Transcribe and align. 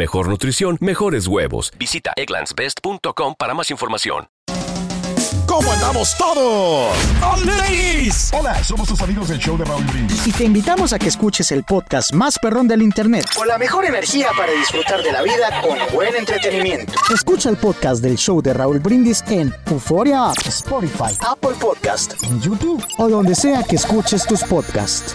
mejor 0.00 0.30
nutrición, 0.30 0.78
mejores 0.80 1.26
huevos. 1.26 1.74
Visita 1.78 2.14
egglandsbest.com 2.16 3.34
para 3.38 3.52
más 3.52 3.70
información. 3.70 4.28
¿Cómo 5.46 5.70
andamos 5.72 6.16
todos? 6.16 6.96
Hola, 8.32 8.64
somos 8.64 8.88
tus 8.88 9.00
amigos 9.02 9.28
del 9.28 9.38
show 9.38 9.58
de 9.58 9.64
Raúl 9.66 9.84
Brindis. 9.84 10.26
Y 10.26 10.32
te 10.32 10.44
invitamos 10.44 10.94
a 10.94 10.98
que 10.98 11.08
escuches 11.08 11.52
el 11.52 11.64
podcast 11.64 12.14
más 12.14 12.38
perrón 12.38 12.66
del 12.66 12.80
internet. 12.80 13.26
Con 13.36 13.46
la 13.46 13.58
mejor 13.58 13.84
energía 13.84 14.30
para 14.34 14.52
disfrutar 14.52 15.02
de 15.02 15.12
la 15.12 15.22
vida 15.22 15.60
con 15.60 15.76
buen 15.92 16.16
entretenimiento. 16.16 16.94
Escucha 17.12 17.50
el 17.50 17.58
podcast 17.58 18.02
del 18.02 18.16
show 18.16 18.40
de 18.40 18.54
Raúl 18.54 18.78
Brindis 18.78 19.22
en 19.28 19.52
Euforia 19.66 20.30
App, 20.30 20.38
Spotify, 20.46 21.14
Apple 21.28 21.56
Podcast, 21.60 22.14
en 22.22 22.40
YouTube 22.40 22.82
o 22.96 23.08
donde 23.08 23.34
sea 23.34 23.62
que 23.64 23.76
escuches 23.76 24.26
tus 24.26 24.42
podcasts. 24.44 25.14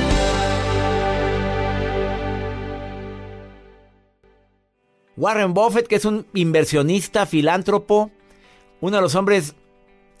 Warren 5.21 5.53
Buffett, 5.53 5.85
que 5.85 5.97
es 5.97 6.05
un 6.05 6.25
inversionista, 6.33 7.27
filántropo, 7.27 8.09
uno 8.79 8.95
de 8.95 9.03
los 9.03 9.13
hombres 9.13 9.53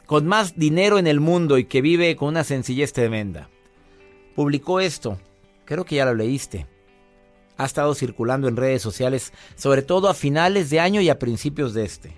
con 0.05 0.27
más 0.27 0.59
dinero 0.59 0.99
en 0.99 1.07
el 1.07 1.19
mundo 1.19 1.57
y 1.57 1.65
que 1.65 1.81
vive 1.81 2.15
con 2.15 2.27
una 2.27 2.43
sencillez 2.43 2.93
tremenda. 2.93 3.49
Publicó 4.35 4.79
esto, 4.79 5.17
creo 5.65 5.85
que 5.85 5.95
ya 5.95 6.05
lo 6.05 6.13
leíste. 6.13 6.67
Ha 7.57 7.65
estado 7.65 7.95
circulando 7.95 8.47
en 8.47 8.57
redes 8.57 8.83
sociales, 8.83 9.33
sobre 9.55 9.81
todo 9.81 10.07
a 10.07 10.13
finales 10.13 10.69
de 10.69 10.79
año 10.79 11.01
y 11.01 11.09
a 11.09 11.17
principios 11.17 11.73
de 11.73 11.83
este. 11.83 12.13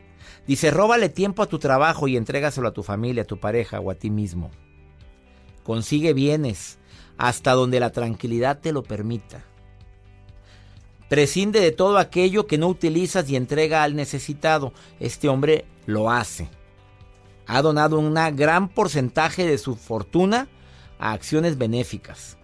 Dice, 0.45 0.69
róbale 0.69 1.07
tiempo 1.07 1.41
a 1.41 1.47
tu 1.47 1.59
trabajo 1.59 2.09
y 2.09 2.17
entrégaselo 2.17 2.67
a 2.67 2.73
tu 2.73 2.83
familia, 2.83 3.23
a 3.23 3.27
tu 3.27 3.39
pareja 3.39 3.79
o 3.79 3.91
a 3.91 3.95
ti 3.95 4.09
mismo. 4.09 4.51
Consigue 5.63 6.11
bienes 6.11 6.79
hasta 7.17 7.53
donde 7.53 7.79
la 7.79 7.94
tranquilidad 7.94 8.59
te 8.59 8.73
lo 8.73 8.83
permita. 8.83 9.52
Prescinde 11.13 11.59
de 11.59 11.72
todo 11.72 12.00
aquello 12.00 12.47
que 12.47 12.57
no 12.57 12.68
utilizas 12.68 13.29
y 13.29 13.35
entrega 13.35 13.84
al 13.84 13.96
necesitado. 13.96 14.74
Este 15.00 15.29
hombre 15.29 15.63
lo 15.85 16.09
hace. 16.09 16.50
Ha 17.46 17.62
donado 17.62 18.00
un 18.00 18.16
gran 18.35 18.68
porcentaje 18.68 19.46
de 19.46 19.59
su 19.59 19.75
fortuna 19.75 20.47
a 20.97 21.12
acciones 21.12 21.59
benéficas. 21.59 22.40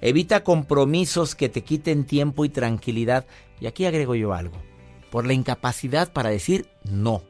Evita 0.00 0.42
compromisos 0.42 1.36
que 1.36 1.48
te 1.48 1.62
quiten 1.62 2.02
tiempo 2.02 2.44
y 2.44 2.48
tranquilidad. 2.48 3.26
Y 3.60 3.68
aquí 3.68 3.86
agrego 3.86 4.16
yo 4.16 4.34
algo. 4.34 4.56
Por 5.12 5.24
la 5.24 5.32
incapacidad 5.32 6.12
para 6.12 6.30
decir 6.30 6.66
no. 6.82 7.22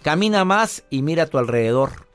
Camina 0.00 0.46
más 0.46 0.84
y 0.88 1.02
mira 1.02 1.24
a 1.24 1.26
tu 1.26 1.36
alrededor. 1.36 2.06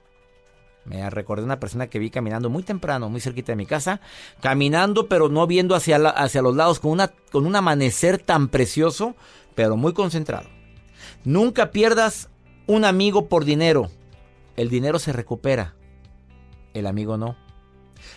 Me 0.91 1.09
recordé 1.09 1.45
una 1.45 1.59
persona 1.59 1.87
que 1.87 1.99
vi 1.99 2.09
caminando 2.09 2.49
muy 2.49 2.63
temprano, 2.63 3.09
muy 3.09 3.21
cerquita 3.21 3.53
de 3.53 3.55
mi 3.55 3.65
casa, 3.65 4.01
caminando 4.41 5.07
pero 5.07 5.29
no 5.29 5.47
viendo 5.47 5.73
hacia, 5.73 5.95
hacia 5.95 6.41
los 6.41 6.53
lados, 6.53 6.81
con, 6.81 6.91
una, 6.91 7.13
con 7.31 7.45
un 7.45 7.55
amanecer 7.55 8.17
tan 8.17 8.49
precioso, 8.49 9.15
pero 9.55 9.77
muy 9.77 9.93
concentrado. 9.93 10.49
Nunca 11.23 11.71
pierdas 11.71 12.29
un 12.67 12.83
amigo 12.83 13.29
por 13.29 13.45
dinero. 13.45 13.89
El 14.57 14.69
dinero 14.69 14.99
se 14.99 15.13
recupera, 15.13 15.75
el 16.73 16.85
amigo 16.85 17.15
no. 17.15 17.37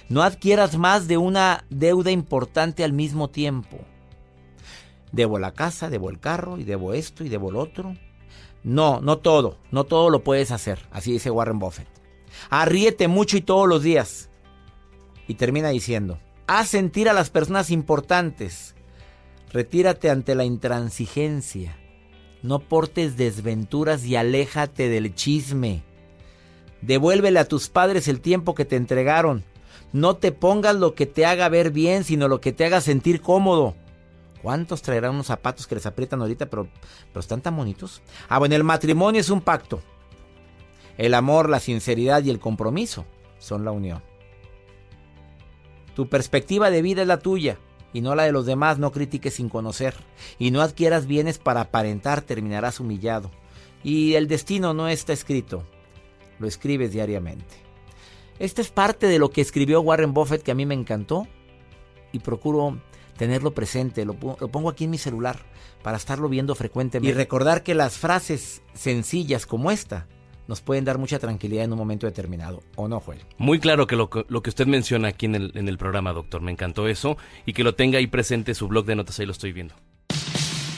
No 0.08 0.24
adquieras 0.24 0.76
más 0.76 1.06
de 1.06 1.16
una 1.16 1.64
deuda 1.70 2.10
importante 2.10 2.82
al 2.82 2.92
mismo 2.92 3.30
tiempo. 3.30 3.78
Debo 5.12 5.38
la 5.38 5.52
casa, 5.52 5.90
debo 5.90 6.10
el 6.10 6.18
carro, 6.18 6.58
y 6.58 6.64
debo 6.64 6.92
esto, 6.92 7.22
y 7.22 7.28
debo 7.28 7.52
lo 7.52 7.60
otro. 7.60 7.94
No, 8.64 9.00
no 9.00 9.18
todo, 9.18 9.58
no 9.70 9.84
todo 9.84 10.10
lo 10.10 10.24
puedes 10.24 10.50
hacer, 10.50 10.80
así 10.90 11.12
dice 11.12 11.30
Warren 11.30 11.60
Buffett. 11.60 11.93
Arríete 12.50 13.08
mucho 13.08 13.36
y 13.36 13.40
todos 13.40 13.68
los 13.68 13.82
días. 13.82 14.30
Y 15.26 15.34
termina 15.34 15.70
diciendo, 15.70 16.18
haz 16.46 16.68
sentir 16.68 17.08
a 17.08 17.12
las 17.12 17.30
personas 17.30 17.70
importantes. 17.70 18.74
Retírate 19.52 20.10
ante 20.10 20.34
la 20.34 20.44
intransigencia. 20.44 21.76
No 22.42 22.58
portes 22.58 23.16
desventuras 23.16 24.04
y 24.04 24.16
aléjate 24.16 24.88
del 24.88 25.14
chisme. 25.14 25.82
Devuélvele 26.82 27.38
a 27.38 27.48
tus 27.48 27.68
padres 27.70 28.08
el 28.08 28.20
tiempo 28.20 28.54
que 28.54 28.66
te 28.66 28.76
entregaron. 28.76 29.44
No 29.92 30.16
te 30.16 30.32
pongas 30.32 30.74
lo 30.74 30.94
que 30.94 31.06
te 31.06 31.24
haga 31.24 31.48
ver 31.48 31.70
bien, 31.70 32.04
sino 32.04 32.28
lo 32.28 32.40
que 32.40 32.52
te 32.52 32.64
haga 32.66 32.80
sentir 32.80 33.22
cómodo. 33.22 33.74
¿Cuántos 34.42 34.82
traerán 34.82 35.14
unos 35.14 35.28
zapatos 35.28 35.66
que 35.66 35.76
les 35.76 35.86
aprietan 35.86 36.20
ahorita, 36.20 36.46
pero, 36.46 36.68
pero 37.08 37.20
están 37.20 37.40
tan 37.40 37.56
bonitos? 37.56 38.02
Ah, 38.28 38.38
bueno, 38.38 38.54
el 38.56 38.64
matrimonio 38.64 39.20
es 39.20 39.30
un 39.30 39.40
pacto. 39.40 39.80
El 40.96 41.14
amor, 41.14 41.48
la 41.48 41.60
sinceridad 41.60 42.22
y 42.22 42.30
el 42.30 42.38
compromiso 42.38 43.04
son 43.38 43.64
la 43.64 43.72
unión. 43.72 44.02
Tu 45.94 46.08
perspectiva 46.08 46.70
de 46.70 46.82
vida 46.82 47.02
es 47.02 47.08
la 47.08 47.18
tuya 47.18 47.58
y 47.92 48.00
no 48.00 48.14
la 48.14 48.24
de 48.24 48.32
los 48.32 48.46
demás. 48.46 48.78
No 48.78 48.92
critiques 48.92 49.34
sin 49.34 49.48
conocer 49.48 49.94
y 50.38 50.50
no 50.50 50.60
adquieras 50.60 51.06
bienes 51.06 51.38
para 51.38 51.62
aparentar, 51.62 52.22
terminarás 52.22 52.80
humillado. 52.80 53.30
Y 53.82 54.14
el 54.14 54.28
destino 54.28 54.74
no 54.74 54.88
está 54.88 55.12
escrito, 55.12 55.64
lo 56.38 56.48
escribes 56.48 56.92
diariamente. 56.92 57.56
Esta 58.38 58.62
es 58.62 58.70
parte 58.70 59.06
de 59.06 59.18
lo 59.18 59.30
que 59.30 59.40
escribió 59.40 59.80
Warren 59.80 60.14
Buffett 60.14 60.42
que 60.42 60.50
a 60.50 60.56
mí 60.56 60.66
me 60.66 60.74
encantó 60.74 61.28
y 62.12 62.18
procuro 62.18 62.80
tenerlo 63.16 63.54
presente, 63.54 64.04
lo, 64.04 64.14
lo, 64.14 64.48
pongo 64.48 64.68
aquí 64.68 64.84
en 64.84 64.90
mi 64.90 64.98
celular 64.98 65.38
para 65.84 65.96
estarlo 65.96 66.28
viendo 66.28 66.56
frecuentemente 66.56 67.12
y 67.12 67.14
recordar 67.14 67.62
que 67.62 67.74
las 67.74 67.96
frases 67.96 68.62
sencillas 68.72 69.46
como 69.46 69.70
esta 69.70 70.08
nos 70.46 70.60
pueden 70.60 70.84
dar 70.84 70.98
mucha 70.98 71.18
tranquilidad 71.18 71.64
en 71.64 71.72
un 71.72 71.78
momento 71.78 72.06
determinado, 72.06 72.62
¿o 72.76 72.88
no, 72.88 73.00
Joel? 73.00 73.20
Muy 73.38 73.58
claro 73.58 73.86
que 73.86 73.96
lo, 73.96 74.10
lo 74.28 74.42
que 74.42 74.50
usted 74.50 74.66
menciona 74.66 75.08
aquí 75.08 75.26
en 75.26 75.34
el, 75.34 75.52
en 75.54 75.68
el 75.68 75.78
programa, 75.78 76.12
doctor, 76.12 76.40
me 76.40 76.52
encantó 76.52 76.88
eso 76.88 77.16
y 77.46 77.52
que 77.52 77.64
lo 77.64 77.74
tenga 77.74 77.98
ahí 77.98 78.06
presente 78.06 78.54
su 78.54 78.68
blog 78.68 78.84
de 78.84 78.96
notas, 78.96 79.18
ahí 79.18 79.26
lo 79.26 79.32
estoy 79.32 79.52
viendo. 79.52 79.74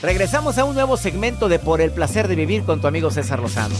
Regresamos 0.01 0.57
a 0.59 0.63
un 0.63 0.75
nuevo 0.75 0.95
segmento 0.95 1.49
de 1.49 1.57
Por 1.57 1.81
el 1.81 1.91
placer 1.91 2.27
de 2.27 2.35
vivir 2.35 2.63
con 2.63 2.81
tu 2.81 2.87
amigo 2.87 3.09
César 3.09 3.39
Lozano. 3.39 3.75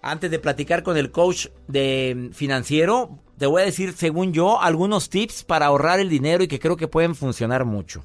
Antes 0.00 0.30
de 0.30 0.38
platicar 0.38 0.82
con 0.82 0.96
el 0.96 1.10
coach 1.10 1.48
de 1.68 2.30
financiero, 2.32 3.18
te 3.38 3.46
voy 3.46 3.62
a 3.62 3.64
decir, 3.64 3.94
según 3.94 4.32
yo, 4.32 4.60
algunos 4.60 5.10
tips 5.10 5.44
para 5.44 5.66
ahorrar 5.66 6.00
el 6.00 6.08
dinero 6.08 6.44
y 6.44 6.48
que 6.48 6.60
creo 6.60 6.76
que 6.76 6.88
pueden 6.88 7.14
funcionar 7.14 7.64
mucho. 7.64 8.04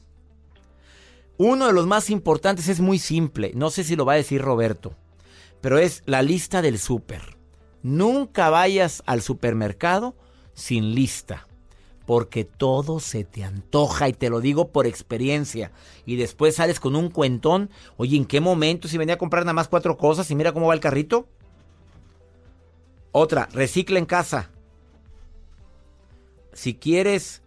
Uno 1.38 1.68
de 1.68 1.74
los 1.74 1.86
más 1.86 2.10
importantes 2.10 2.68
es 2.68 2.80
muy 2.80 2.98
simple, 2.98 3.52
no 3.54 3.70
sé 3.70 3.84
si 3.84 3.96
lo 3.96 4.06
va 4.06 4.14
a 4.14 4.18
decir 4.18 4.42
Roberto, 4.42 4.96
pero 5.68 5.80
es 5.80 6.02
la 6.06 6.22
lista 6.22 6.62
del 6.62 6.80
súper. 6.80 7.36
Nunca 7.84 8.50
vayas 8.50 9.04
al 9.06 9.22
supermercado 9.22 10.16
sin 10.54 10.96
lista. 10.96 11.46
porque 12.06 12.46
todo 12.46 13.02
se 13.02 13.26
te 13.26 13.44
antoja 13.44 14.08
y 14.08 14.14
te 14.14 14.30
lo 14.30 14.40
digo 14.40 14.70
por 14.70 14.88
experiencia. 14.88 15.74
Y 16.06 16.16
después 16.16 16.56
sales 16.56 16.80
con 16.80 16.96
un 16.96 17.10
cuentón. 17.10 17.70
Oye, 17.98 18.16
¿en 18.16 18.24
qué 18.24 18.40
momento 18.40 18.88
si 18.88 18.98
venía 18.98 19.16
a 19.16 19.18
comprar 19.18 19.44
nada 19.44 19.52
más 19.52 19.68
cuatro 19.68 19.98
cosas 19.98 20.32
y 20.32 20.36
mira 20.36 20.54
cómo 20.54 20.68
va 20.68 20.74
el 20.74 20.80
carrito? 20.80 21.28
Otra, 23.12 23.50
recicla 23.52 24.00
en 24.00 24.06
casa. 24.06 24.52
Si 26.54 26.76
quieres 26.76 27.42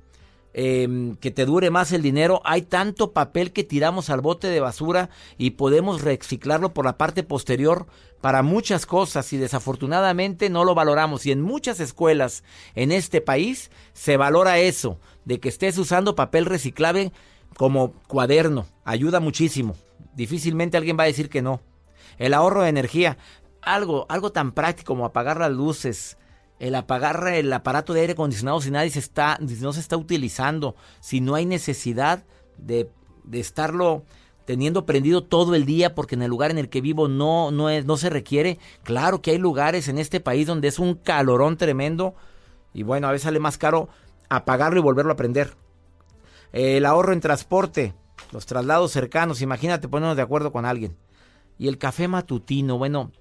Em, 0.53 1.15
que 1.15 1.31
te 1.31 1.47
dure 1.47 1.71
más 1.71 1.93
el 1.93 2.03
dinero. 2.03 2.43
Hay 2.45 2.63
tanto 2.63 3.13
papel 3.13 3.53
que 3.53 3.63
tiramos 3.63 4.11
al 4.11 4.21
bote 4.21 4.49
de 4.49 4.59
basura 4.59 5.09
y 5.39 5.51
podemos 5.51 6.03
reciclarlo 6.03 6.75
por 6.75 6.85
la 6.85 6.99
parte 6.99 7.23
posterior 7.23 7.87
para 8.21 8.43
muchas 8.43 8.85
cosas 8.85 9.33
y 9.33 9.37
desafortunadamente 9.37 10.51
no 10.51 10.65
lo 10.65 10.75
valoramos. 10.75 11.25
Y 11.25 11.31
en 11.31 11.41
muchas 11.41 11.79
escuelas 11.79 12.43
en 12.75 12.91
este 12.91 13.21
país 13.21 13.71
se 13.93 14.17
valora 14.17 14.59
eso, 14.59 14.99
de 15.25 15.39
que 15.39 15.49
estés 15.49 15.79
usando 15.79 16.17
papel 16.17 16.47
reciclable 16.47 17.13
como 17.57 17.93
cuaderno. 18.09 18.67
Ayuda 18.85 19.21
muchísimo. 19.21 19.77
Difícilmente 20.15 20.77
alguien 20.77 20.99
va 20.99 21.05
a 21.05 21.07
decir 21.07 21.29
que 21.29 21.43
no. 21.43 21.61
El 22.19 22.35
ahorro 22.35 22.63
de 22.63 22.71
energía, 22.71 23.19
algo, 23.63 24.05
algo 24.09 24.33
tan 24.33 24.51
práctico 24.51 24.95
como 24.95 25.05
apagar 25.05 25.39
las 25.39 25.53
luces, 25.53 26.19
el 26.61 26.75
apagar 26.75 27.27
el 27.29 27.53
aparato 27.53 27.95
de 27.95 28.03
aire 28.03 28.13
acondicionado 28.13 28.61
si 28.61 28.71
nadie 28.71 28.91
se 28.91 28.99
está, 28.99 29.39
no 29.41 29.73
se 29.73 29.81
está 29.81 29.97
utilizando, 29.97 30.77
si 31.01 31.21
no 31.21 31.35
hay 31.35 31.47
necesidad 31.47 32.23
de, 32.59 32.91
de 33.25 33.41
estarlo 33.41 34.05
teniendo 34.45 34.85
prendido 34.85 35.25
todo 35.25 35.55
el 35.55 35.65
día 35.65 35.95
porque 35.95 36.17
en 36.17 36.23
el 36.23 36.29
lugar 36.29 36.51
en 36.51 36.59
el 36.59 36.69
que 36.69 36.83
vivo 36.83 37.09
no, 37.09 37.51
no, 37.51 37.71
es, 37.71 37.87
no 37.87 37.97
se 37.97 38.11
requiere. 38.11 38.59
Claro 38.85 39.23
que 39.23 39.31
hay 39.31 39.39
lugares 39.39 39.89
en 39.89 39.99
este 39.99 40.21
país 40.21 40.47
donde 40.47 40.69
es 40.69 40.79
un 40.79 40.95
calorón 40.95 41.57
tremendo 41.57 42.15
y 42.75 42.83
bueno, 42.83 43.09
a 43.09 43.13
veces 43.13 43.25
sale 43.25 43.41
más 43.41 43.57
caro 43.57 43.89
apagarlo 44.29 44.81
y 44.81 44.83
volverlo 44.83 45.13
a 45.13 45.17
prender. 45.17 45.55
El 46.53 46.85
ahorro 46.85 47.15
en 47.15 47.21
transporte, 47.21 47.95
los 48.33 48.45
traslados 48.45 48.93
cercanos, 48.93 49.41
imagínate 49.41 49.89
ponernos 49.89 50.17
de 50.17 50.23
acuerdo 50.23 50.53
con 50.53 50.67
alguien. 50.67 50.95
Y 51.59 51.69
el 51.69 51.79
café 51.79 52.07
matutino, 52.07 52.77
bueno, 52.77 53.13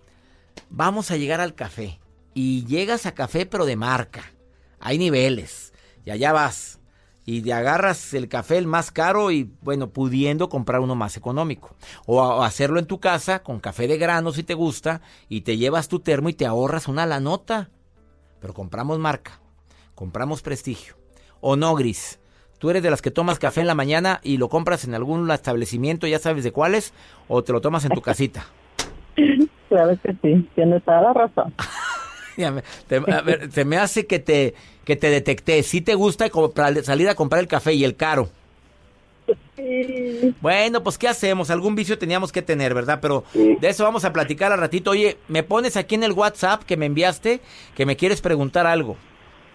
vamos 0.70 1.10
a 1.10 1.18
llegar 1.18 1.40
al 1.40 1.56
café 1.56 2.00
y 2.42 2.66
llegas 2.68 3.06
a 3.06 3.14
café 3.14 3.46
pero 3.46 3.66
de 3.66 3.76
marca. 3.76 4.32
Hay 4.80 4.98
niveles 4.98 5.74
y 6.06 6.12
allá 6.12 6.32
vas 6.32 6.80
y 7.26 7.42
te 7.42 7.52
agarras 7.52 8.14
el 8.14 8.30
café 8.30 8.58
el 8.58 8.66
más 8.66 8.92
caro 8.92 9.30
y 9.30 9.52
bueno, 9.62 9.90
pudiendo 9.90 10.48
comprar 10.48 10.80
uno 10.80 10.96
más 10.96 11.18
económico. 11.18 11.76
O, 12.06 12.42
hacerlo 12.42 12.80
en 12.80 12.86
tu 12.86 13.02
casa 13.02 13.44
con 13.44 13.60
café 13.60 13.90
de 13.90 13.98
grano 13.98 14.32
si 14.32 14.44
te 14.44 14.54
gusta 14.54 15.02
y 15.28 15.42
te 15.42 15.58
llevas 15.58 15.90
tu 15.90 16.00
termo 16.00 16.30
y 16.30 16.34
te 16.34 16.46
ahorras 16.46 16.88
una 16.88 17.06
la 17.06 17.20
nota. 17.20 17.72
Pero 18.40 18.54
compramos 18.54 19.00
marca, 19.00 19.42
compramos 19.94 20.42
prestigio. 20.42 20.96
O 21.42 21.58
no, 21.58 21.76
Gris. 21.76 22.22
¿Tú 22.58 22.70
eres 22.70 22.84
de 22.84 22.90
las 22.90 23.02
que 23.02 23.12
tomas 23.12 23.38
café 23.38 23.60
en 23.60 23.68
la 23.68 23.76
mañana 23.76 24.22
y 24.24 24.38
lo 24.38 24.48
compras 24.48 24.86
en 24.86 24.96
algún 24.96 25.30
establecimiento, 25.30 26.08
ya 26.08 26.20
sabes 26.20 26.46
de 26.46 26.54
cuáles, 26.54 26.94
o 27.28 27.44
te 27.44 27.52
lo 27.52 27.60
tomas 27.60 27.84
en 27.84 27.92
tu 27.92 28.02
casita? 28.02 28.46
Claro 29.70 29.96
que 30.02 30.14
sí, 30.24 30.50
tienes 30.56 30.84
toda 30.84 31.02
la 31.02 31.14
razón. 31.14 31.54
a 32.46 33.22
ver, 33.22 33.52
se 33.52 33.66
me 33.66 33.78
hace 33.78 34.06
que 34.06 34.20
te, 34.20 34.54
que 34.86 34.96
te 34.96 35.10
detecté. 35.10 35.64
Si 35.64 35.82
te 35.82 35.96
gusta 35.96 36.30
salir 36.84 37.10
a 37.10 37.16
comprar 37.16 37.42
el 37.42 37.48
café 37.48 37.74
y 37.74 37.84
el 37.84 37.96
caro. 37.96 38.30
Bueno, 40.42 40.82
pues 40.84 40.98
¿qué 40.98 41.08
hacemos? 41.08 41.50
Algún 41.52 41.76
vicio 41.76 41.98
teníamos 41.98 42.32
que 42.32 42.42
tener, 42.42 42.74
¿verdad? 42.74 43.00
Pero 43.02 43.24
de 43.34 43.68
eso 43.68 43.84
vamos 43.84 44.06
a 44.06 44.14
platicar 44.14 44.52
al 44.52 44.60
ratito. 44.60 44.92
Oye, 44.92 45.18
¿me 45.28 45.44
pones 45.44 45.78
aquí 45.78 45.96
en 45.96 46.04
el 46.04 46.14
WhatsApp 46.14 46.64
que 46.64 46.78
me 46.78 46.86
enviaste 46.86 47.42
que 47.76 47.86
me 47.86 47.96
quieres 47.96 48.22
preguntar 48.22 48.66
algo? 48.66 48.98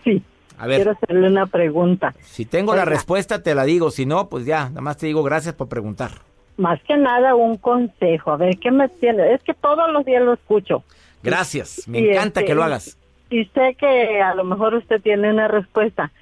Sí. 0.04 0.22
A 0.58 0.66
ver. 0.66 0.76
Quiero 0.76 0.92
hacerle 0.92 1.28
una 1.28 1.46
pregunta. 1.46 2.14
Si 2.20 2.44
tengo 2.44 2.76
la 2.76 2.84
respuesta, 2.84 3.42
te 3.42 3.54
la 3.54 3.64
digo. 3.64 3.90
Si 3.90 4.06
no, 4.06 4.28
pues 4.28 4.44
ya, 4.44 4.68
nada 4.68 4.82
más 4.82 4.98
te 4.98 5.06
digo 5.06 5.22
gracias 5.22 5.54
por 5.54 5.68
preguntar. 5.68 6.12
Más 6.56 6.80
que 6.84 6.96
nada, 6.96 7.34
un 7.34 7.56
consejo. 7.56 8.30
A 8.30 8.36
ver, 8.36 8.58
¿qué 8.58 8.70
me 8.70 8.88
tiene? 8.88 9.34
Es 9.34 9.42
que 9.42 9.54
todos 9.54 9.90
los 9.92 10.04
días 10.04 10.22
lo 10.22 10.34
escucho. 10.34 10.84
Gracias, 11.24 11.88
me 11.88 12.10
encanta 12.10 12.44
que 12.44 12.54
lo 12.54 12.60
este, 12.60 12.64
hagas. 12.64 12.98
Y 13.30 13.44
sé 13.46 13.74
que 13.76 14.20
a 14.20 14.34
lo 14.34 14.44
mejor 14.44 14.74
usted 14.74 15.00
tiene 15.00 15.30
una 15.30 15.48
respuesta. 15.48 16.12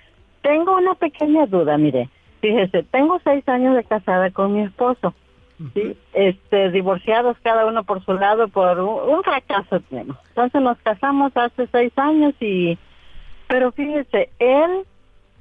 Tengo 0.42 0.76
una 0.76 0.94
pequeña 0.94 1.46
duda, 1.46 1.76
mire. 1.76 2.08
Fíjese, 2.40 2.84
tengo 2.84 3.20
seis 3.22 3.46
años 3.48 3.76
de 3.76 3.84
casada 3.84 4.30
con 4.30 4.54
mi 4.54 4.62
esposo. 4.62 5.14
¿sí? 5.74 5.96
este, 6.12 6.70
divorciados 6.70 7.36
cada 7.42 7.66
uno 7.66 7.84
por 7.84 8.04
su 8.04 8.14
lado 8.14 8.48
por 8.48 8.80
un, 8.80 9.22
fracaso 9.22 9.80
tenemos. 9.80 10.16
Entonces 10.28 10.60
nos 10.60 10.78
casamos 10.78 11.32
hace 11.36 11.66
seis 11.68 11.92
años 11.96 12.34
y, 12.40 12.78
pero 13.48 13.72
fíjese, 13.72 14.30
él, 14.38 14.84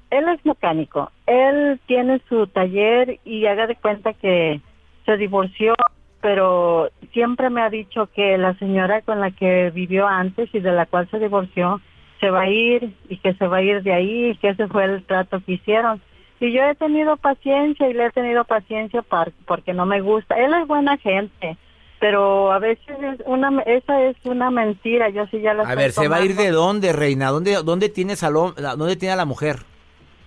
él 0.09 0.29
es 0.29 0.45
mecánico, 0.45 1.11
él 1.25 1.79
tiene 1.87 2.21
su 2.29 2.47
taller 2.47 3.19
y 3.25 3.45
haga 3.45 3.67
de 3.67 3.75
cuenta 3.75 4.13
que 4.13 4.61
se 5.05 5.17
divorció 5.17 5.73
pero 6.21 6.89
siempre 7.13 7.49
me 7.49 7.61
ha 7.61 7.69
dicho 7.69 8.09
que 8.13 8.37
la 8.37 8.53
señora 8.55 9.01
con 9.01 9.19
la 9.19 9.31
que 9.31 9.71
vivió 9.71 10.07
antes 10.07 10.53
y 10.53 10.59
de 10.59 10.71
la 10.71 10.85
cual 10.85 11.09
se 11.09 11.19
divorció 11.19 11.81
se 12.19 12.29
va 12.29 12.41
a 12.41 12.49
ir 12.49 12.95
y 13.09 13.17
que 13.17 13.33
se 13.33 13.47
va 13.47 13.57
a 13.57 13.61
ir 13.63 13.81
de 13.81 13.93
ahí 13.93 14.29
y 14.29 14.37
que 14.37 14.49
ese 14.49 14.67
fue 14.67 14.85
el 14.85 15.03
trato 15.03 15.41
que 15.43 15.53
hicieron. 15.53 15.99
Y 16.39 16.51
yo 16.53 16.63
he 16.63 16.75
tenido 16.75 17.17
paciencia 17.17 17.89
y 17.89 17.93
le 17.93 18.05
he 18.05 18.11
tenido 18.11 18.43
paciencia 18.45 19.03
porque 19.45 19.73
no 19.73 19.85
me 19.85 20.01
gusta. 20.01 20.35
Él 20.35 20.53
es 20.53 20.67
buena 20.67 20.97
gente, 20.97 21.57
pero 21.99 22.51
a 22.51 22.59
veces 22.59 22.95
es 22.99 23.21
una, 23.25 23.61
esa 23.63 24.01
es 24.03 24.17
una 24.23 24.51
mentira. 24.51 25.09
Yo 25.09 25.25
sí 25.27 25.41
ya 25.41 25.53
la 25.55 25.63
A 25.63 25.75
ver, 25.75 25.91
¿se 25.91 26.07
va 26.07 26.17
a 26.17 26.25
ir 26.25 26.35
de 26.35 26.51
dónde, 26.51 26.93
reina? 26.93 27.29
¿Dónde, 27.29 27.57
dónde, 27.63 27.89
tiene, 27.89 28.15
salón, 28.15 28.53
dónde 28.55 28.95
tiene 28.95 29.13
a 29.13 29.17
la 29.17 29.25
mujer? 29.25 29.57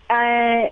Eh, 0.08 0.70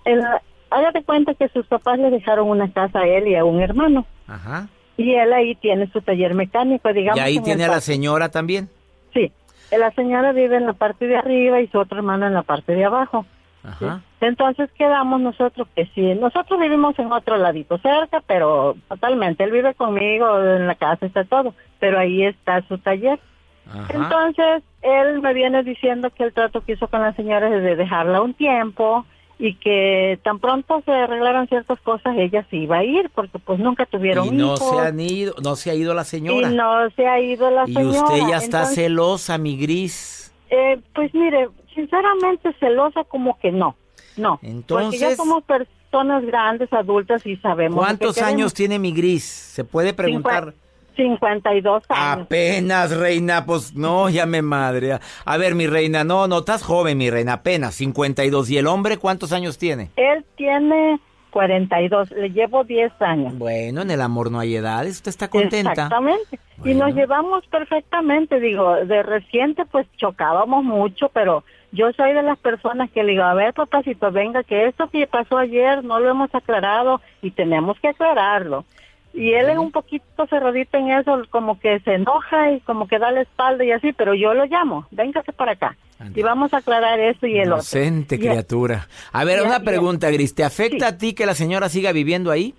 hágate 0.70 1.04
cuenta 1.04 1.34
que 1.34 1.48
sus 1.48 1.66
papás 1.66 1.98
le 1.98 2.10
dejaron 2.10 2.48
una 2.48 2.72
casa 2.72 3.00
a 3.00 3.06
él 3.06 3.28
y 3.28 3.36
a 3.36 3.44
un 3.44 3.60
hermano. 3.60 4.06
Ajá. 4.26 4.68
Y 4.96 5.14
él 5.14 5.32
ahí 5.32 5.54
tiene 5.54 5.88
su 5.90 6.00
taller 6.02 6.34
mecánico, 6.34 6.92
digamos. 6.92 7.18
¿Y 7.18 7.20
ahí 7.20 7.40
tiene 7.40 7.64
a 7.64 7.68
la 7.68 7.80
señora 7.80 8.30
también? 8.30 8.68
Sí, 9.12 9.32
la 9.70 9.90
señora 9.92 10.32
vive 10.32 10.56
en 10.56 10.66
la 10.66 10.74
parte 10.74 11.06
de 11.06 11.16
arriba 11.16 11.60
y 11.60 11.68
su 11.68 11.78
otro 11.78 11.98
hermano 11.98 12.26
en 12.26 12.34
la 12.34 12.42
parte 12.42 12.74
de 12.74 12.84
abajo. 12.84 13.26
Ajá. 13.64 14.02
Entonces 14.20 14.70
quedamos 14.72 15.20
nosotros 15.20 15.68
que 15.74 15.86
sí, 15.94 16.14
nosotros 16.14 16.60
vivimos 16.60 16.98
en 16.98 17.12
otro 17.12 17.36
ladito 17.36 17.78
cerca, 17.78 18.22
pero 18.26 18.76
totalmente, 18.88 19.44
él 19.44 19.52
vive 19.52 19.74
conmigo 19.74 20.38
en 20.40 20.66
la 20.66 20.74
casa, 20.74 21.06
está 21.06 21.24
todo, 21.24 21.54
pero 21.78 21.98
ahí 21.98 22.24
está 22.24 22.60
su 22.68 22.78
taller. 22.78 23.20
Ajá. 23.68 23.86
Entonces, 23.94 24.62
él 24.82 25.20
me 25.20 25.32
viene 25.32 25.62
diciendo 25.62 26.10
que 26.10 26.24
el 26.24 26.32
trato 26.32 26.62
que 26.62 26.72
hizo 26.72 26.88
con 26.88 27.02
la 27.02 27.14
señora 27.14 27.54
es 27.54 27.62
de 27.62 27.76
dejarla 27.76 28.20
un 28.20 28.34
tiempo, 28.34 29.06
y 29.44 29.56
que 29.56 30.20
tan 30.22 30.38
pronto 30.38 30.82
se 30.84 30.92
arreglaran 30.92 31.48
ciertas 31.48 31.80
cosas 31.80 32.14
ella 32.16 32.46
se 32.48 32.58
iba 32.58 32.78
a 32.78 32.84
ir 32.84 33.10
porque 33.12 33.40
pues 33.40 33.58
nunca 33.58 33.86
tuvieron 33.86 34.28
y 34.28 34.30
no 34.30 34.56
se 34.56 34.78
han 34.78 35.00
ido 35.00 35.34
no 35.42 35.56
se 35.56 35.72
ha 35.72 35.74
ido 35.74 35.94
la 35.94 36.04
señora. 36.04 36.48
y 36.48 36.54
no 36.54 36.90
se 36.90 37.08
ha 37.08 37.20
ido 37.20 37.50
la 37.50 37.66
señora 37.66 37.84
y 37.84 37.88
usted 37.88 38.28
ya 38.28 38.36
está 38.36 38.66
celosa 38.66 39.38
mi 39.38 39.56
gris. 39.56 40.32
eh, 40.48 40.80
pues 40.94 41.12
mire 41.12 41.48
sinceramente 41.74 42.52
celosa 42.60 43.02
como 43.02 43.36
que 43.40 43.50
no 43.50 43.74
no. 44.16 44.38
Entonces 44.42 45.00
porque 45.00 45.10
ya 45.10 45.16
somos 45.16 45.42
personas 45.42 46.24
grandes 46.24 46.72
adultas 46.72 47.26
y 47.26 47.34
sabemos 47.38 47.76
cuántos 47.84 48.18
años 48.18 48.54
tiene 48.54 48.78
mi 48.78 48.92
gris 48.92 49.24
se 49.24 49.64
puede 49.64 49.92
preguntar 49.92 50.54
52 50.94 51.82
años. 51.88 52.24
Apenas, 52.24 52.96
reina, 52.96 53.44
pues 53.46 53.74
no, 53.74 54.08
ya 54.08 54.26
me 54.26 54.42
madre. 54.42 54.98
A 55.24 55.36
ver, 55.36 55.54
mi 55.54 55.66
reina, 55.66 56.04
no, 56.04 56.28
no, 56.28 56.38
estás 56.38 56.62
joven, 56.62 56.98
mi 56.98 57.10
reina, 57.10 57.34
apenas 57.34 57.74
52. 57.74 58.50
¿Y 58.50 58.58
el 58.58 58.66
hombre 58.66 58.96
cuántos 58.98 59.32
años 59.32 59.58
tiene? 59.58 59.90
Él 59.96 60.24
tiene 60.36 61.00
42, 61.32 62.10
le 62.12 62.30
llevo 62.30 62.62
10 62.62 62.92
años. 63.00 63.36
Bueno, 63.36 63.82
en 63.82 63.90
el 63.90 64.00
amor 64.00 64.30
no 64.30 64.38
hay 64.38 64.54
edades, 64.54 64.96
usted 64.96 65.08
está 65.08 65.28
contenta. 65.28 65.72
Exactamente. 65.72 66.38
Y 66.64 66.74
nos 66.74 66.94
llevamos 66.94 67.44
perfectamente, 67.46 68.38
digo, 68.38 68.76
de 68.76 69.02
reciente 69.02 69.64
pues 69.64 69.86
chocábamos 69.96 70.62
mucho, 70.62 71.08
pero 71.08 71.42
yo 71.72 71.90
soy 71.94 72.12
de 72.12 72.22
las 72.22 72.38
personas 72.38 72.90
que 72.90 73.02
le 73.02 73.12
digo, 73.12 73.24
a 73.24 73.34
ver 73.34 73.54
papacito, 73.54 74.12
venga, 74.12 74.44
que 74.44 74.66
esto 74.66 74.88
que 74.88 75.06
pasó 75.06 75.38
ayer 75.38 75.82
no 75.82 75.98
lo 75.98 76.10
hemos 76.10 76.32
aclarado 76.34 77.00
y 77.22 77.32
tenemos 77.32 77.80
que 77.80 77.88
aclararlo. 77.88 78.64
Y 79.14 79.34
él 79.34 79.50
es 79.50 79.58
un 79.58 79.70
poquito 79.70 80.26
cerradito 80.26 80.78
en 80.78 80.90
eso, 80.90 81.22
como 81.30 81.60
que 81.60 81.80
se 81.80 81.94
enoja 81.94 82.52
y 82.52 82.60
como 82.60 82.88
que 82.88 82.98
da 82.98 83.10
la 83.10 83.22
espalda 83.22 83.64
y 83.64 83.70
así, 83.70 83.92
pero 83.92 84.14
yo 84.14 84.32
lo 84.32 84.46
llamo, 84.46 84.86
véngase 84.90 85.32
para 85.32 85.52
acá. 85.52 85.76
Y 86.14 86.22
vamos 86.22 86.52
a 86.52 86.58
aclarar 86.58 86.98
eso 86.98 87.26
y 87.26 87.38
el 87.38 87.46
Inocente 87.46 88.18
criatura. 88.18 88.88
A 89.12 89.24
ver, 89.24 89.42
una 89.42 89.60
pregunta, 89.60 90.10
Gris, 90.10 90.34
¿te 90.34 90.42
afecta 90.42 90.88
a 90.88 90.98
ti 90.98 91.12
que 91.12 91.26
la 91.26 91.34
señora 91.34 91.68
siga 91.68 91.92
viviendo 91.92 92.30
ahí? 92.30 92.54